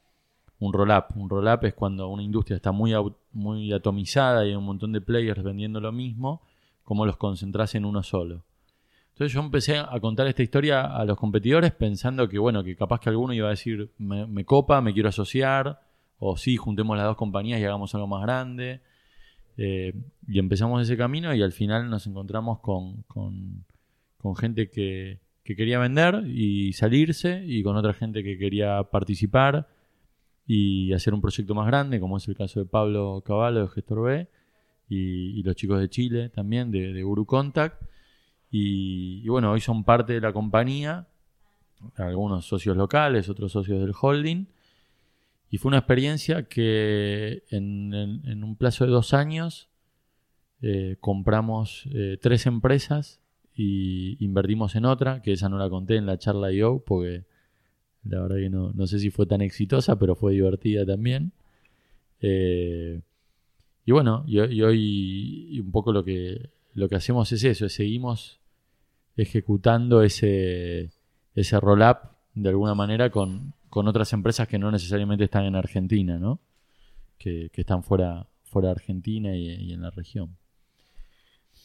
[0.59, 1.05] un roll-up.
[1.15, 2.93] Un roll-up es cuando una industria está muy,
[3.31, 6.41] muy atomizada y hay un montón de players vendiendo lo mismo,
[6.83, 8.43] como los concentras en uno solo.
[9.13, 12.99] Entonces yo empecé a contar esta historia a los competidores pensando que, bueno, que capaz
[12.99, 15.81] que alguno iba a decir, me, copa, me quiero asociar,
[16.19, 18.81] o sí, juntemos las dos compañías y hagamos algo más grande.
[19.57, 19.93] Eh,
[20.27, 23.65] y empezamos ese camino y al final nos encontramos con, con,
[24.35, 29.67] gente que, que quería vender y salirse y con otra gente que quería participar
[30.45, 34.03] y hacer un proyecto más grande, como es el caso de Pablo Caballo de Gestor
[34.03, 34.27] B,
[34.89, 37.81] y, los chicos de Chile también, de, de Guru Contact.
[38.49, 41.07] Y, bueno, hoy son parte de la compañía,
[41.95, 44.47] algunos socios locales, otros socios del holding.
[45.49, 49.69] Y fue una experiencia que en, un plazo de dos años
[50.61, 53.21] eh, compramos eh, tres empresas
[53.55, 57.25] y invertimos en otra, que esa no la conté en la charla yo, porque
[58.03, 61.31] la verdad que no, no sé si fue tan exitosa, pero fue divertida también.
[62.21, 63.01] Eh,
[63.85, 68.39] y bueno, y, hoy un poco lo que, lo que hacemos es eso, seguimos
[69.15, 70.91] ejecutando ese,
[71.35, 71.97] ese roll-up
[72.35, 73.53] de alguna manera con,
[73.85, 76.39] otras empresas que no necesariamente están en Argentina, ¿no?
[77.17, 80.37] Que, están fuera, fuera de Argentina y, en la región.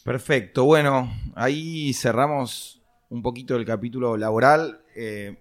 [0.02, 4.80] Perfecto, bueno, ahí cerramos un poquito el capítulo laboral.
[4.96, 5.38] Eh,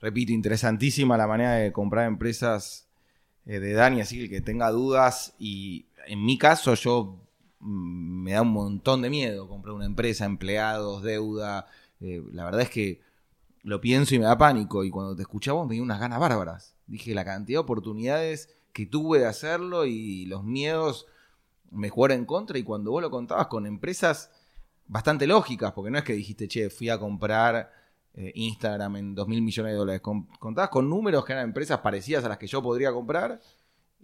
[0.00, 2.88] repito, interesantísima la manera de comprar empresas
[3.44, 7.18] eh, de Dani, así que el que tenga dudas y en mi caso yo
[7.58, 11.66] mm, me da un montón de miedo comprar una empresa, empleados, deuda.
[12.00, 13.00] Eh, la verdad es que
[13.62, 14.84] lo pienso y me da pánico.
[14.84, 16.76] Y cuando te escuchaba me dio unas ganas bárbaras.
[16.86, 21.06] Dije la cantidad de oportunidades que tuve de hacerlo y los miedos
[21.70, 22.58] me jugaron en contra.
[22.58, 24.30] Y cuando vos lo contabas con empresas
[24.86, 27.72] bastante lógicas, porque no es que dijiste, che, fui a comprar
[28.14, 30.02] eh, Instagram en 2 mil millones de dólares.
[30.02, 33.40] contabas con números que eran empresas parecidas a las que yo podría comprar.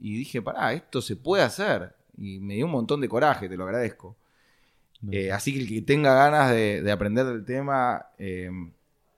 [0.01, 1.95] Y dije, pará, esto se puede hacer.
[2.17, 4.17] Y me dio un montón de coraje, te lo agradezco.
[5.13, 8.51] Eh, así que el que tenga ganas de, aprender del tema, eh,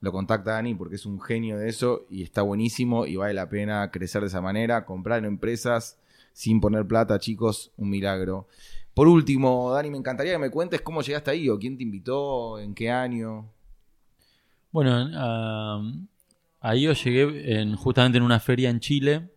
[0.00, 3.48] lo contacta Dani porque es un genio de eso y está buenísimo y vale la
[3.48, 5.98] pena crecer de esa manera, comprar en empresas
[6.32, 8.46] sin poner plata, chicos, un milagro.
[8.94, 12.58] Por último, Dani, me encantaría que me cuentes cómo llegaste ahí o quién te invitó,
[12.58, 13.50] en qué año.
[14.72, 15.10] Bueno,
[16.60, 19.28] ahí yo llegué en, justamente en una feria en Chile.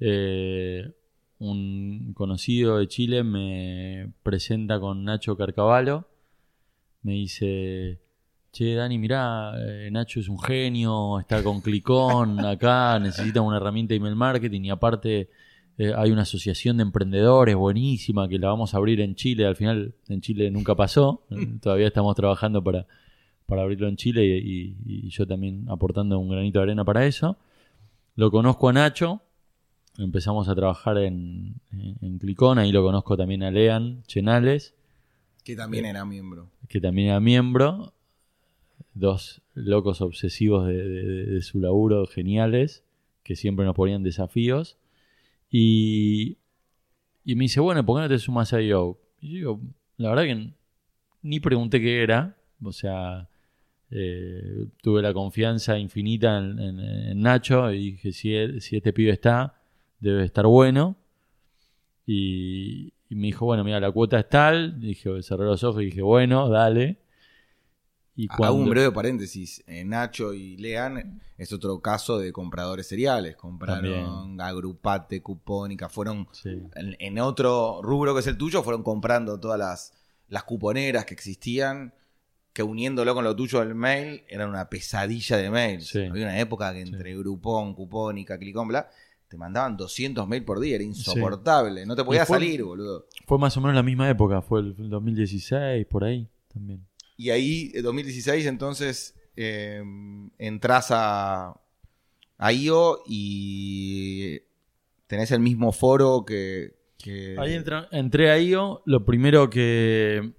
[0.00, 0.90] Eh,
[1.38, 6.08] un conocido de Chile me presenta con Nacho Carcavalo.
[7.02, 8.00] Me dice,
[8.52, 13.92] che, Dani, mirá, eh, Nacho es un genio, está con Clicón acá, necesita una herramienta
[13.92, 15.30] de email marketing y aparte
[15.78, 19.46] eh, hay una asociación de emprendedores buenísima que la vamos a abrir en Chile.
[19.46, 21.24] Al final en Chile nunca pasó,
[21.62, 22.86] todavía estamos trabajando para,
[23.46, 27.38] para abrirlo en Chile y yo también aportando un granito de arena para eso.
[28.16, 29.22] Lo conozco a Nacho,
[29.96, 34.74] empezamos a trabajar en, en Clicón, ahí lo conozco también a Lean Chenales.
[35.44, 36.50] Que también era miembro.
[36.68, 37.92] Que también era miembro.
[38.98, 42.84] Dos locos obsesivos de, su laburo, geniales,
[43.22, 44.78] que siempre nos ponían desafíos.
[45.50, 46.38] Y,
[47.24, 48.98] y me dice, bueno, ¿por qué no te sumas a yo?
[49.20, 49.60] Y yo digo,
[49.96, 50.52] la verdad que
[51.22, 52.36] ni pregunté qué era.
[52.62, 53.28] O sea,
[53.90, 59.60] eh, tuve la confianza infinita en, Nacho y dije, si, si este pibe está,
[60.00, 60.96] debe estar bueno.
[62.06, 64.80] Y, me dijo, bueno, mira, la cuota es tal.
[64.80, 66.98] Dije, cerré los ojos y dije, bueno, dale.
[68.18, 69.62] Y Hago un breve paréntesis.
[69.68, 73.36] Eh, Nacho y Lean es otro caso de compradores seriales.
[73.36, 75.88] Compraron Agrupate, Cupónica.
[75.88, 76.26] Fueron
[76.74, 79.92] en, otro rubro que es el tuyo, fueron comprando todas las,
[80.26, 81.94] las cuponeras que existían.
[82.52, 85.80] Que uniéndolo con lo tuyo del mail, era una pesadilla de mail.
[86.10, 88.90] Había una época que entre Grupón, Cupónica, Clicón, bla,
[89.28, 93.06] te mandaban 200 mails por día, era insoportable, no te podías salir, boludo.
[93.28, 96.84] Fue más o menos la misma época, fue el 2016, por ahí también.
[97.18, 99.82] Y ahí, en 2016, entonces, eh,
[100.38, 101.60] entras a,
[102.38, 104.40] a IO y
[105.06, 106.78] tenés el mismo foro que...
[107.38, 107.54] Ahí
[107.90, 110.32] entré a IO, lo primero que,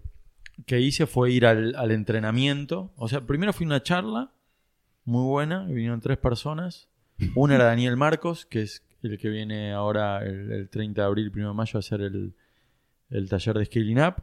[0.65, 4.33] que hice fue ir al, entrenamiento, o sea, primero fui a una charla
[5.05, 6.89] muy buena, vinieron tres personas,
[7.35, 11.47] una era Daniel Marcos, que es el que viene ahora el, 30 de abril, 1
[11.47, 14.15] de mayo, a hacer el, taller de Scaling Up.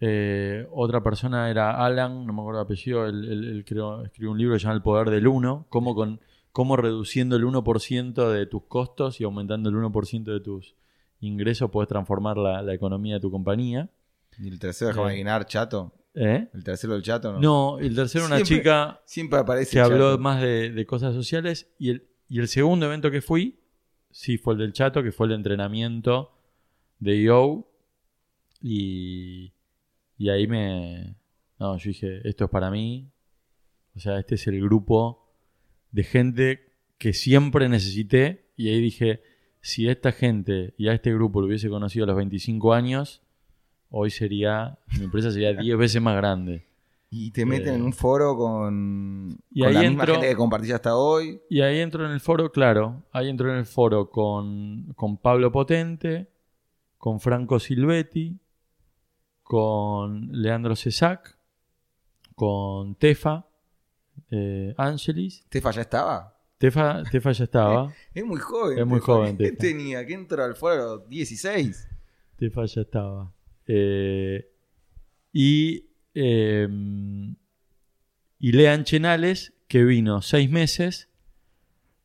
[0.00, 4.60] Eh, otra persona era Alan, no me acuerdo el apellido, él, escribió un libro que
[4.60, 6.20] se llama El Poder del Uno, cómo, con,
[6.52, 10.74] cómo reduciendo el 1% de tus costos y aumentando el 1% de tus
[11.20, 13.88] ingresos puedes transformar la, economía de tu compañía.
[14.38, 15.94] ¿Y el tercero, déjame eh, chato?
[16.14, 16.48] ¿Eh?
[16.52, 17.32] ¿El tercero del chato?
[17.32, 21.70] No, no el tercero una chica siempre aparece que habló más de, cosas sociales.
[21.78, 23.60] Y el, y el segundo evento que fui,
[24.10, 26.32] sí, fue el del chato, que fue el entrenamiento
[26.98, 27.70] de Yo.
[28.60, 29.52] Y,
[30.18, 31.16] y ahí me...
[31.58, 33.10] No, yo dije, esto es para mí.
[33.94, 35.26] O sea, este es el grupo
[35.90, 38.50] de gente que siempre necesité.
[38.56, 39.22] Y ahí dije,
[39.60, 43.22] si esta gente y a este grupo lo hubiese conocido a los 25 años,
[43.90, 46.66] hoy sería, mi empresa sería 10 veces más grande.
[47.08, 51.40] Y te meten en un foro con, y la misma gente que compartís hasta hoy.
[51.48, 56.28] Y ahí entro en el foro, claro, ahí entro en el foro con, Pablo Potente,
[56.98, 58.36] con Franco Silvetti,
[59.46, 61.38] con Leandro Cesac,
[62.34, 63.46] con Tefa,
[64.28, 65.46] eh, Angelis.
[65.48, 66.36] ¿Tefa ya estaba?
[66.58, 67.94] Tefa, Tefa ya estaba.
[68.14, 68.76] es muy joven.
[68.76, 69.38] Es muy joven.
[69.38, 70.04] ¿Qué tenía?
[70.04, 70.98] ¿Qué entró al foro?
[70.98, 71.88] 16.
[72.36, 73.32] Tefa ya estaba.
[73.68, 74.52] Eh,
[75.32, 76.68] y, eh,
[78.40, 81.08] y Lean Chenales, que vino seis meses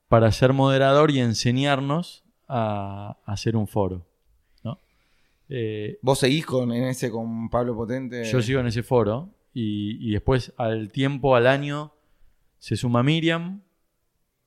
[0.07, 4.10] para ser moderador y enseñarnos a, hacer un foro.
[5.53, 8.23] Eh, ¿Vos seguís con, en ese con Pablo Potente?
[8.23, 11.93] Yo sigo en ese foro y, y después al tiempo, al año,
[12.57, 13.61] se suma Miriam,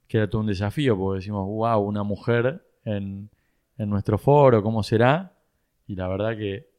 [0.08, 3.28] que era todo un desafío, porque decimos, wow, una mujer en,
[3.76, 5.36] en nuestro foro, ¿cómo será?
[5.86, 6.70] Y la verdad que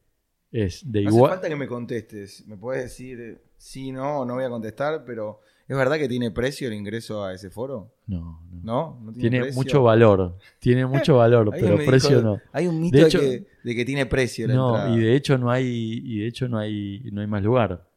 [0.50, 1.14] es de igual.
[1.14, 2.44] No hace falta que me contestes.
[2.48, 6.68] Me puedes decir sí, no, no voy a contestar, pero ¿es verdad que tiene precio
[6.68, 7.94] el ingreso a ese foro?
[8.06, 9.00] No, no.
[9.02, 9.12] ¿No?
[9.12, 10.38] tiene, mucho valor.
[10.58, 12.40] Tiene mucho valor, pero precio no.
[12.52, 14.48] Hay un mito de, que, tiene precio.
[14.48, 17.88] no, y de hecho no hay, y de hecho no hay, no hay más lugar.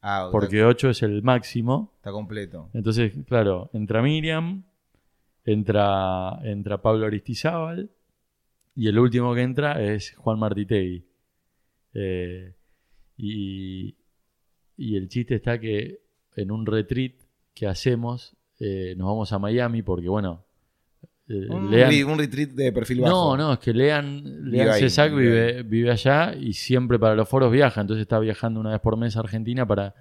[0.00, 1.92] Ah, porque 8 es el máximo.
[1.96, 2.70] Está completo.
[2.72, 4.64] Entonces, claro, entra Miriam,
[5.44, 7.90] entra, entra Pablo Aristizábal,
[8.76, 11.04] y el último que entra es Juan Martitegui.
[11.94, 12.54] Eh,
[13.16, 13.96] y,
[14.76, 16.00] el chiste está que
[16.38, 17.12] en un retreat
[17.54, 20.44] que hacemos, eh, nos vamos a Miami porque, bueno.
[21.28, 23.36] Eh, un, retreat de perfil bajo.
[23.36, 27.52] No, no, es que Lean, Lean Cesac vive, vive, allá y siempre para los foros
[27.52, 27.82] viaja.
[27.82, 29.94] Entonces está viajando una vez por mes a Argentina para,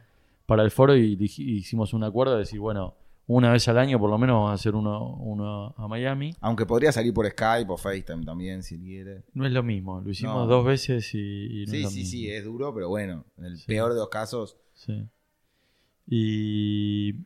[0.46, 2.96] para el foro y hicimos un acuerdo de decir, bueno,
[3.28, 6.34] una vez al año por lo menos vamos a hacer uno, a Miami.
[6.40, 9.24] Aunque podría salir por Skype o FaceTime también, si quiere.
[9.34, 12.88] No es lo mismo, lo hicimos dos veces y, Sí, sí, sí, es duro, pero
[12.88, 14.58] bueno, en el peor de los casos.
[14.74, 15.06] Sí.
[16.08, 17.26] Y...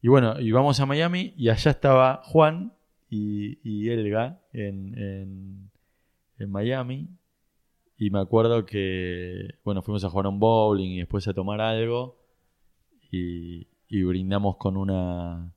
[0.00, 2.72] Y bueno, y vamos a Miami y allá estaba Juan
[3.10, 5.70] y, Elga en,
[6.38, 7.08] en Miami.
[7.96, 12.16] Y me acuerdo que, bueno, fuimos a jugar un bowling y después a tomar algo.
[13.10, 15.52] Y, y brindamos con una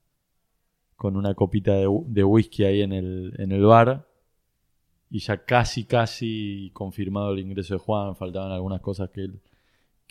[0.95, 1.87] con una copita de,
[2.23, 4.07] whisky ahí en el, en el bar
[5.09, 9.41] y ya casi, casi confirmado el ingreso de Juan, faltaban algunas cosas que él,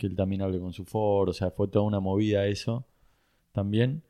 [0.01, 2.87] que él también hable con su foro, o sea, fue toda una movida eso
[3.53, 4.03] también,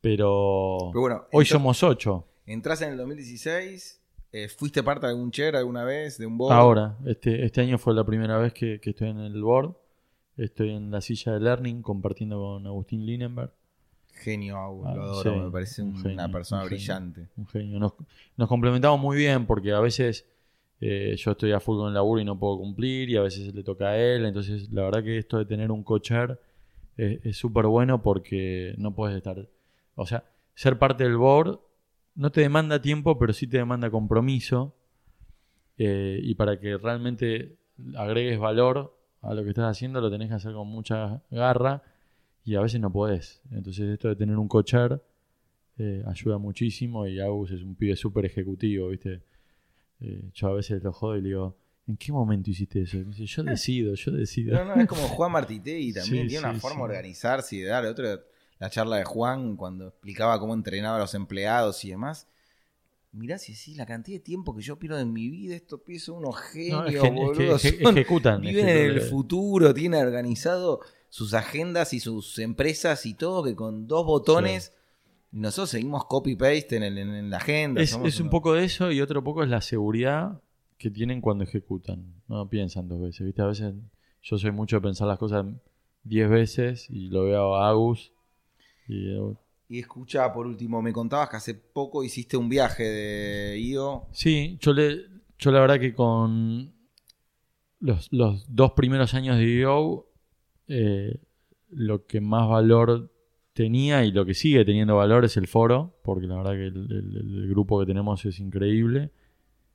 [0.00, 2.26] pero, bueno, hoy somos ocho.
[2.46, 4.00] Entrás en el 2016,
[4.32, 6.54] eh, ¿fuiste parte de algún chair alguna vez, de un board?
[6.54, 9.74] Ahora, este, este año fue la primera vez que, que estoy en el board
[10.40, 13.52] Estoy en la silla de Learning compartiendo con Agustín Linenberg.
[14.14, 17.28] Genio, Agus, lo ah, adoro, me parece una persona brillante.
[17.36, 17.78] un genio.
[17.78, 20.26] Nos, complementamos muy bien porque a veces
[20.80, 23.54] eh, yo estoy a full con el laburo y no puedo cumplir y a veces
[23.54, 24.24] le toca a él.
[24.24, 26.40] Entonces, la verdad que esto de tener un cocher
[26.96, 29.48] es súper bueno porque no puedes estar.
[29.94, 30.24] O sea,
[30.54, 31.60] ser parte del board
[32.14, 34.74] no te demanda tiempo, pero sí te demanda compromiso.
[35.78, 37.56] Eh, y para que realmente
[37.96, 41.82] agregues valor, a lo que estás haciendo, lo tenés que hacer con mucha garra
[42.44, 43.42] y a veces no podés.
[43.50, 45.02] Entonces esto de tener un cocher
[45.78, 49.22] eh, ayuda muchísimo y Agus es un pibe súper ejecutivo, ¿viste?
[50.00, 52.98] Eh, yo a veces lo jodo y le digo, ¿en qué momento hiciste eso?
[52.98, 54.64] dice, yo decido, yo decido.
[54.64, 57.84] No, no, es como Juan Martité también tiene una forma de organizarse y de dar.
[57.86, 58.20] Otra,
[58.58, 62.26] la charla de Juan cuando explicaba cómo entrenaba a los empleados y demás
[63.12, 66.04] mirá si sí, la cantidad de tiempo que yo pierdo en mi vida, estos pies
[66.04, 67.56] son unos genios, boludo.
[67.56, 68.40] ejecutan.
[68.40, 73.86] Viven en el futuro, tienen organizado sus agendas y sus empresas y todo, que con
[73.86, 74.72] dos botones...
[75.32, 77.80] Nosotros seguimos copy-paste en, la agenda.
[77.80, 80.40] Es, es un poco de eso y otro poco es la seguridad
[80.76, 82.14] que tienen cuando ejecutan.
[82.26, 83.42] No piensan dos veces, ¿viste?
[83.42, 83.74] A veces
[84.22, 85.46] yo soy mucho de pensar las cosas
[86.02, 88.12] diez veces y lo veo a Agus
[88.88, 89.14] y
[89.70, 94.08] y escucha, por último, me contabas que hace poco hiciste un viaje de IO.
[94.10, 95.06] Sí, yo, le,
[95.38, 96.72] yo la verdad que con
[97.78, 100.08] los, dos primeros años de IO,
[100.66, 101.20] eh,
[101.68, 103.12] lo que más valor
[103.52, 107.46] tenía y lo que sigue teniendo valor es el foro, porque la verdad que el,
[107.48, 109.10] grupo que tenemos es increíble.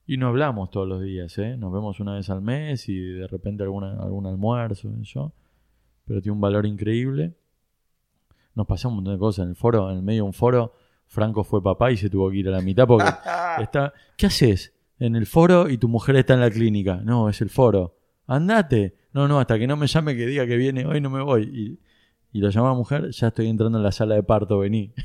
[0.07, 1.57] Y no hablamos todos los días, ¿eh?
[1.57, 5.34] Nos vemos una vez al mes y de repente alguna, algún almuerzo, yo.
[6.05, 7.34] Pero tiene un valor increíble
[8.55, 10.73] nos pasó un montón de cosas en el foro, en el medio de un foro.
[11.07, 13.09] Franco fue papá y se tuvo que ir a la mitad porque
[13.59, 13.93] está.
[14.17, 14.73] ¿Qué haces?
[14.97, 17.01] En el foro y tu mujer está en la clínica.
[17.03, 17.97] No, es el foro.
[18.26, 18.95] Andate.
[19.13, 21.43] No, no, hasta que no me llame que diga que viene hoy no me voy.
[21.43, 21.80] Y,
[22.39, 24.93] lo llama mujer, ya estoy entrando en la sala de parto, vení.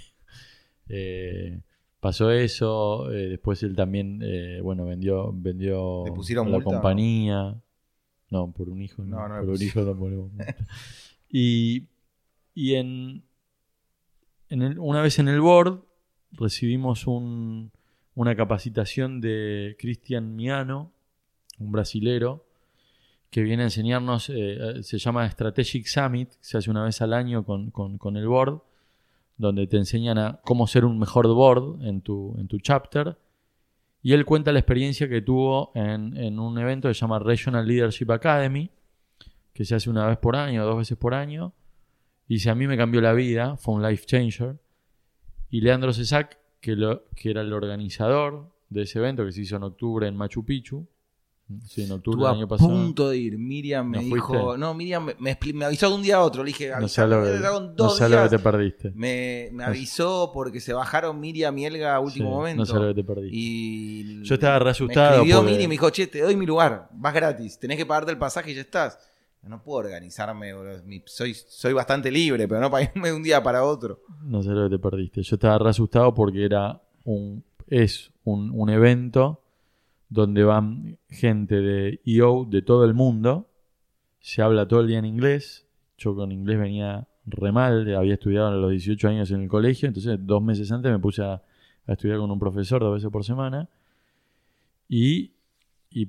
[0.93, 1.61] Eh,
[2.01, 3.13] pasó eso.
[3.13, 7.63] Eh, después él también, eh, bueno, vendió, vendió la compañía.
[8.29, 9.05] No, por un hijo.
[9.05, 10.31] No, no, por un hijo no
[11.29, 11.87] y,
[12.55, 13.23] y en,
[14.51, 15.85] una vez en el board
[16.33, 20.93] recibimos una capacitación de Cristian Miano,
[21.61, 22.47] un brasilero,
[23.31, 27.45] que viene a enseñarnos, eh, se llama Strategic Summit, se hace una vez al año
[27.45, 28.61] con, con, el board,
[29.39, 33.17] donde te enseñan a cómo ser un mejor board en tu, en tu chapter.
[34.03, 37.67] Y él cuenta la experiencia que tuvo en, en un evento que se llama Regional
[37.67, 38.71] Leadership Academy,
[39.53, 41.53] que se hace una vez por año, dos veces por año.
[42.27, 44.59] Y si a mí me cambió la vida, fue un life changer.
[45.51, 49.57] Y Leandro Cesac, que, lo, que era el organizador de ese evento que se hizo
[49.57, 50.87] en octubre en Machu Picchu,
[51.67, 52.71] Sí, en octubre del año pasado.
[52.71, 53.39] a punto de ir.
[53.39, 54.57] Miriam me dijo.
[54.57, 56.45] No, Miriam me, me, avisó de un día a otro.
[56.45, 58.93] Le dije, no sé lo, que, te perdiste.
[58.95, 62.61] Me, avisó porque se bajaron Miriam y Elga a último momento.
[62.61, 63.37] No sé lo que te perdiste.
[63.37, 65.11] Y Yo estaba re asustado.
[65.11, 66.89] Me escribió Miriam y me dijo, che, te doy mi lugar.
[66.93, 67.59] Vas gratis.
[67.59, 68.99] Tenés que pagarte el pasaje y ya estás.
[69.43, 70.53] No puedo organizarme,
[71.07, 74.03] soy, soy bastante libre, pero no para irme de un día para otro.
[74.23, 75.23] No sé lo que te perdiste.
[75.23, 79.43] Yo estaba re asustado porque era un, es un, un evento
[80.11, 83.49] donde van gente de EO de todo el mundo.
[84.19, 85.67] Se habla todo el día en inglés.
[85.97, 89.87] Yo con inglés venía re mal, había estudiado a los 18 años en el colegio,
[89.87, 91.43] entonces dos meses antes me puse a,
[91.87, 93.69] estudiar con un profesor dos veces por semana.
[94.89, 95.33] Y,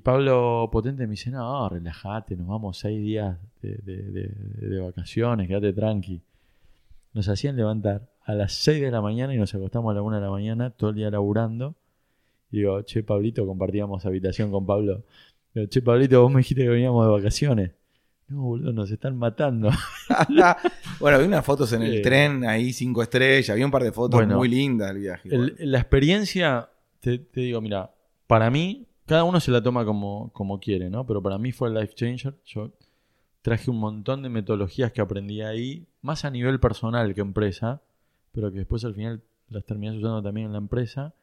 [0.02, 6.22] Pablo Potente me dice, no, relájate, nos vamos seis días de, de vacaciones, quédate tranqui.
[7.14, 10.16] Nos hacían levantar a las 6 de la mañana y nos acostamos a la 1
[10.16, 11.74] de la mañana, todo el día laburando
[12.58, 15.04] digo, che, Pablito, compartíamos habitación con Pablo.
[15.54, 17.72] Digo, che, Pablito, vos me dijiste que veníamos de vacaciones.
[18.28, 19.70] No, boludo, nos están matando.
[21.00, 24.26] bueno, vi unas fotos en el tren, ahí cinco estrellas, vi un par de fotos
[24.26, 25.28] muy lindas del viaje.
[25.58, 26.68] la experiencia,
[27.00, 27.90] te, digo, mira,
[28.26, 31.04] para mí, cada uno se la toma como, como quiere, ¿no?
[31.06, 32.34] Pero para mí fue el life changer.
[32.44, 32.72] Yo
[33.42, 37.82] traje un montón de metodologías que aprendí ahí, más a nivel personal que empresa,
[38.30, 41.14] pero que después al final las terminas usando también en la empresa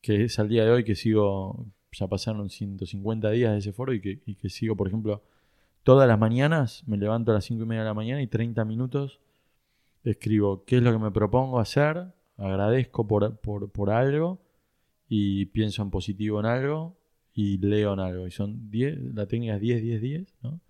[0.00, 3.92] que es al día de hoy que sigo, ya pasaron 150 días de ese foro
[3.92, 5.22] y que, sigo, por ejemplo,
[5.82, 8.64] todas las mañanas me levanto a las 5 y media de la mañana y 30
[8.64, 9.20] minutos
[10.04, 14.40] escribo qué es lo que me propongo hacer, agradezco por, por, algo
[15.08, 16.96] y pienso en positivo en algo
[17.34, 18.26] y leo en algo.
[18.26, 20.60] Y son 10, la técnica es 10, 10, 10, ¿no?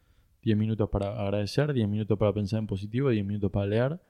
[0.43, 4.01] 10 minutos para agradecer, 10 minutos para pensar en positivo, 10 minutos para leer.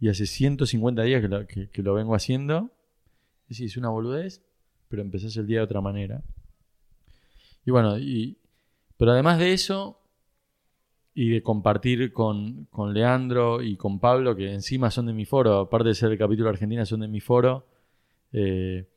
[0.00, 2.70] Y hace 150 días que lo vengo haciendo
[3.50, 4.42] Sí, es una boludez,
[4.88, 6.22] pero empezás el día de otra manera.
[7.64, 8.38] Y bueno, y,
[8.96, 10.00] pero además de eso,
[11.14, 15.88] y de compartir con, Leandro y con Pablo, que encima son de mi foro, aparte
[15.88, 17.66] de ser el capítulo de Argentina, son de mi foro,
[18.32, 18.88] eh,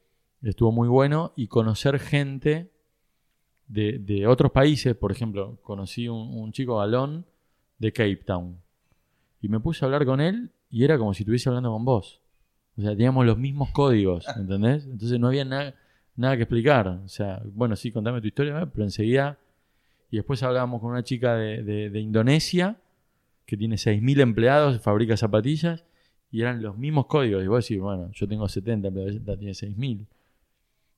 [0.42, 2.72] estuvo muy bueno, y conocer gente
[3.68, 7.26] de, otros países, por ejemplo, conocí un, un chico galón
[7.78, 8.60] de Cape Town,
[9.42, 12.22] y me puse a hablar con él, y era como si estuviese hablando con vos.
[12.78, 14.86] O sea, teníamos los mismos códigos, ¿entendés?
[14.86, 16.88] Entonces no había nada que explicar.
[16.88, 19.38] O sea, bueno, sí, contame tu historia, pero enseguida.
[20.12, 22.78] Y después hablábamos con una chica de, Indonesia
[23.46, 25.86] que tiene 6.000 empleados, fabrica zapatillas,
[26.32, 27.44] y eran los mismos códigos.
[27.44, 30.06] Y vos decís, bueno, yo tengo 70, pero ella tiene 6.000.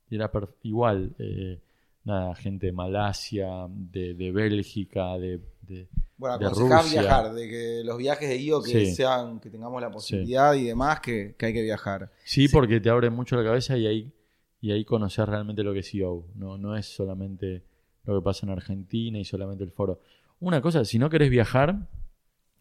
[0.10, 0.32] Y era
[0.64, 1.12] igual.
[1.20, 1.60] Eh,
[2.04, 5.40] nada, gente de Malasia, de, de Bélgica, de,
[5.70, 9.90] de bueno, aconsejar viajar, de que los viajes de IO que sean, que tengamos la
[9.90, 12.12] posibilidad y demás, que, hay que viajar.
[12.26, 14.14] Sí, porque te abre mucho la cabeza y ahí,
[14.60, 16.26] y ahí conocer realmente lo que es IO.
[16.36, 17.64] No, no es solamente
[18.04, 20.02] lo que pasa en Argentina y solamente el foro.
[20.40, 21.88] Una cosa, si no querés viajar,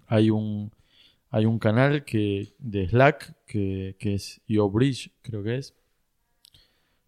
[0.07, 0.71] hay un,
[1.31, 5.75] hay un canal que, de Slack que, que es IO Bridge, creo que es,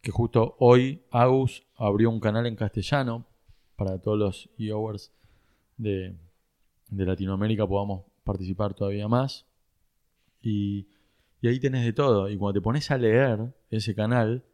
[0.00, 3.26] que justo hoy Agus abrió un canal en castellano
[3.76, 5.12] para todos los IOers
[5.80, 6.14] de
[6.90, 9.46] de Latinoamérica podamos participar todavía más.
[10.42, 10.88] Y,
[11.42, 12.28] ahí tenés de todo.
[12.28, 14.44] Y cuando te pones a leer ese canal,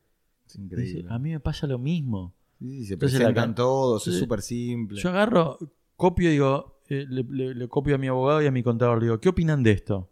[1.08, 2.34] a mí me pasa lo mismo.
[2.58, 5.00] Sí, se presentan todos, es súper simple.
[5.00, 5.58] Yo agarro,
[5.96, 9.28] copio y digo, eh, le, copio a mi abogado y a mi contador, digo, ¿qué
[9.28, 10.10] opinan de esto?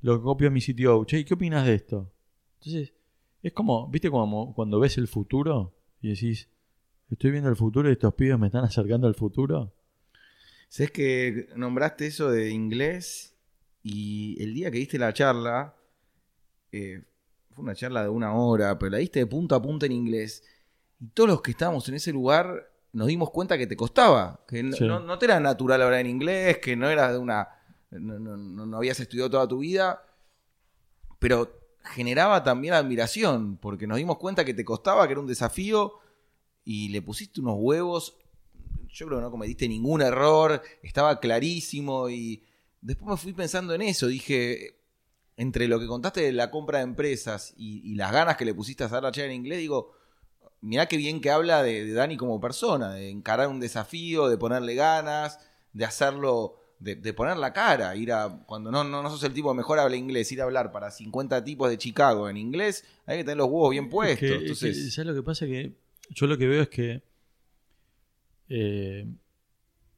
[0.00, 2.12] Lo copio a mi sitio, che, ¿qué opinas de esto?
[2.58, 2.92] Entonces,
[3.42, 6.48] es como, ¿viste como cuando ves el futuro y decís,
[7.08, 9.72] estoy viendo el futuro y estos pibes me están acercando al futuro?
[10.72, 13.36] Sabes que nombraste eso de inglés
[13.82, 15.76] y el día que diste la charla,
[16.70, 17.02] eh,
[17.50, 20.42] fue una charla de una hora, pero la diste de punto a punto en inglés.
[20.98, 24.62] Y todos los que estábamos en ese lugar nos dimos cuenta que te costaba, que
[24.62, 27.48] no, te era natural hablar en inglés, que no eras de una.
[27.90, 30.02] No, no, habías estudiado toda tu vida,
[31.18, 31.52] pero
[31.84, 35.98] generaba también admiración, porque nos dimos cuenta que te costaba, que era un desafío,
[36.64, 38.21] y le pusiste unos huevos
[38.92, 42.42] yo creo que no cometiste ningún error, estaba clarísimo y
[42.80, 44.76] después me fui pensando en eso, dije,
[45.36, 48.82] entre lo que contaste de la compra de empresas y, las ganas que le pusiste
[48.82, 49.92] a hacer la charla en inglés, digo,
[50.60, 54.36] mirá qué bien que habla de, de Dani como persona, de encarar un desafío, de
[54.36, 55.38] ponerle ganas,
[55.72, 59.50] de hacerlo de, poner la cara, ir a, cuando no, no, no sos el tipo
[59.50, 63.18] que mejor habla inglés, ir a hablar para 50 tipos de Chicago en inglés, hay
[63.18, 64.28] que tener los huevos bien puestos.
[64.28, 64.92] Entonces...
[64.92, 65.46] ¿Sabes lo que pasa?
[65.46, 65.76] Que
[66.10, 67.02] yo lo que veo es que
[68.48, 69.06] eh,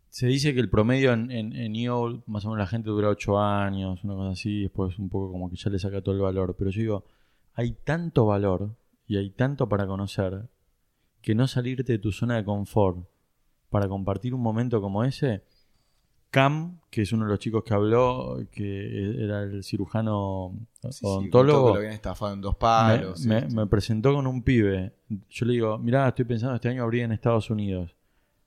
[0.09, 3.39] se dice que el promedio en, en, en más o menos la gente dura 8
[3.39, 6.55] años, una cosa así, después un poco como que ya le saca todo el valor.
[6.57, 7.05] Pero yo digo,
[7.55, 8.77] hay tanto valor
[9.07, 10.49] y hay tanto para conocer
[11.21, 13.09] que no salirte de tu zona de confort
[13.71, 15.43] para compartir un momento como ese
[16.35, 20.53] Cam, que es uno de los chicos que habló, que era el cirujano
[21.03, 21.79] odontólogo.
[21.79, 23.25] en dos palos.
[23.25, 24.95] Me, presentó con un pibe.
[25.31, 27.95] Yo le digo, mirá, estoy pensando este año abrir en Estados Unidos.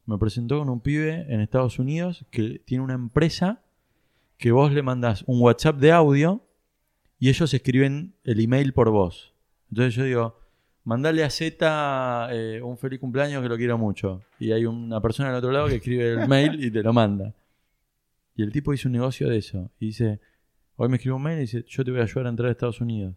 [0.08, 3.62] Me presentó con un pibe en Estados Unidos que tiene una empresa
[4.38, 6.48] que vos le mandás un WhatsApp de audio
[7.20, 9.36] y ellos escriben el email por vos.
[9.70, 10.40] Entonces yo digo,
[10.86, 14.22] mandale a Z eh, un feliz cumpleaños que lo quiero mucho.
[14.40, 17.36] Y hay una persona al otro lado que escribe el mail y te lo manda.
[18.34, 19.70] Y el tipo hizo un negocio de eso.
[19.78, 20.22] Y dice,
[20.78, 22.52] hoy me escribió un mail y dice, yo te voy a ayudar a entrar a
[22.54, 23.14] Estados Unidos.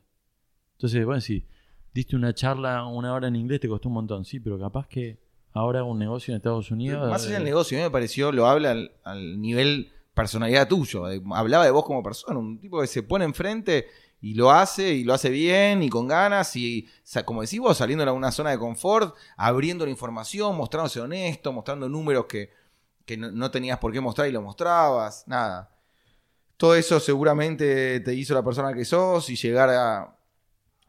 [0.73, 1.47] Entonces, bueno, si
[1.95, 4.25] diste una charla una hora en inglés, te costó un montón.
[4.25, 7.09] Sí, pero capaz que ahora un negocio en Estados Unidos.
[7.11, 11.05] más allá del eh, negocio, a mí me pareció, lo habla al, nivel personalidad tuyo.
[11.35, 13.87] hablaba de vos como persona, un tipo que se pone enfrente
[14.21, 16.87] y lo hace, y lo hace bien, y con ganas, y
[17.25, 21.89] como decís vos, saliendo de una zona de confort, abriendo la información, mostrándose honesto, mostrando
[21.89, 22.51] números que
[23.11, 25.69] que no, tenías por qué mostrar y lo mostrabas, nada.
[26.57, 30.17] Todo eso seguramente te hizo la persona que sos y llegar a,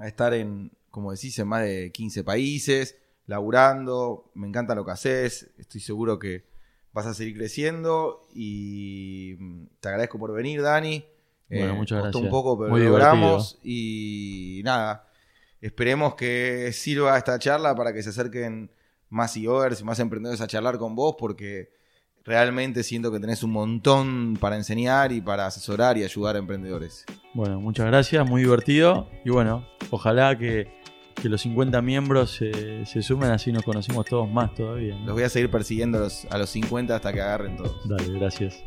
[0.06, 2.96] estar en, como decís, en más de 15 países,
[3.26, 4.32] laburando.
[4.34, 6.46] Me encanta lo que haces, estoy seguro que
[6.94, 9.36] vas a seguir creciendo y
[9.80, 11.06] te agradezco por venir, Dani.
[11.50, 12.24] Bueno, eh, muchas gracias.
[12.24, 15.08] un poco, pero lo logramos y nada.
[15.60, 18.72] Esperemos que sirva esta charla para que se acerquen
[19.10, 21.70] más e-overs y más emprendedores a charlar con vos porque
[22.24, 27.06] realmente siento que tenés un montón para enseñar y para asesorar y ayudar a emprendedores.
[27.34, 30.81] Bueno, muchas gracias, muy divertido y bueno, ojalá que,
[31.24, 34.96] los 50 miembros se, sumen, así nos conocemos todos más todavía.
[35.06, 37.88] Los voy a seguir persiguiendo a los, a los 50 hasta que agarren todos.
[37.88, 38.64] Dale, gracias.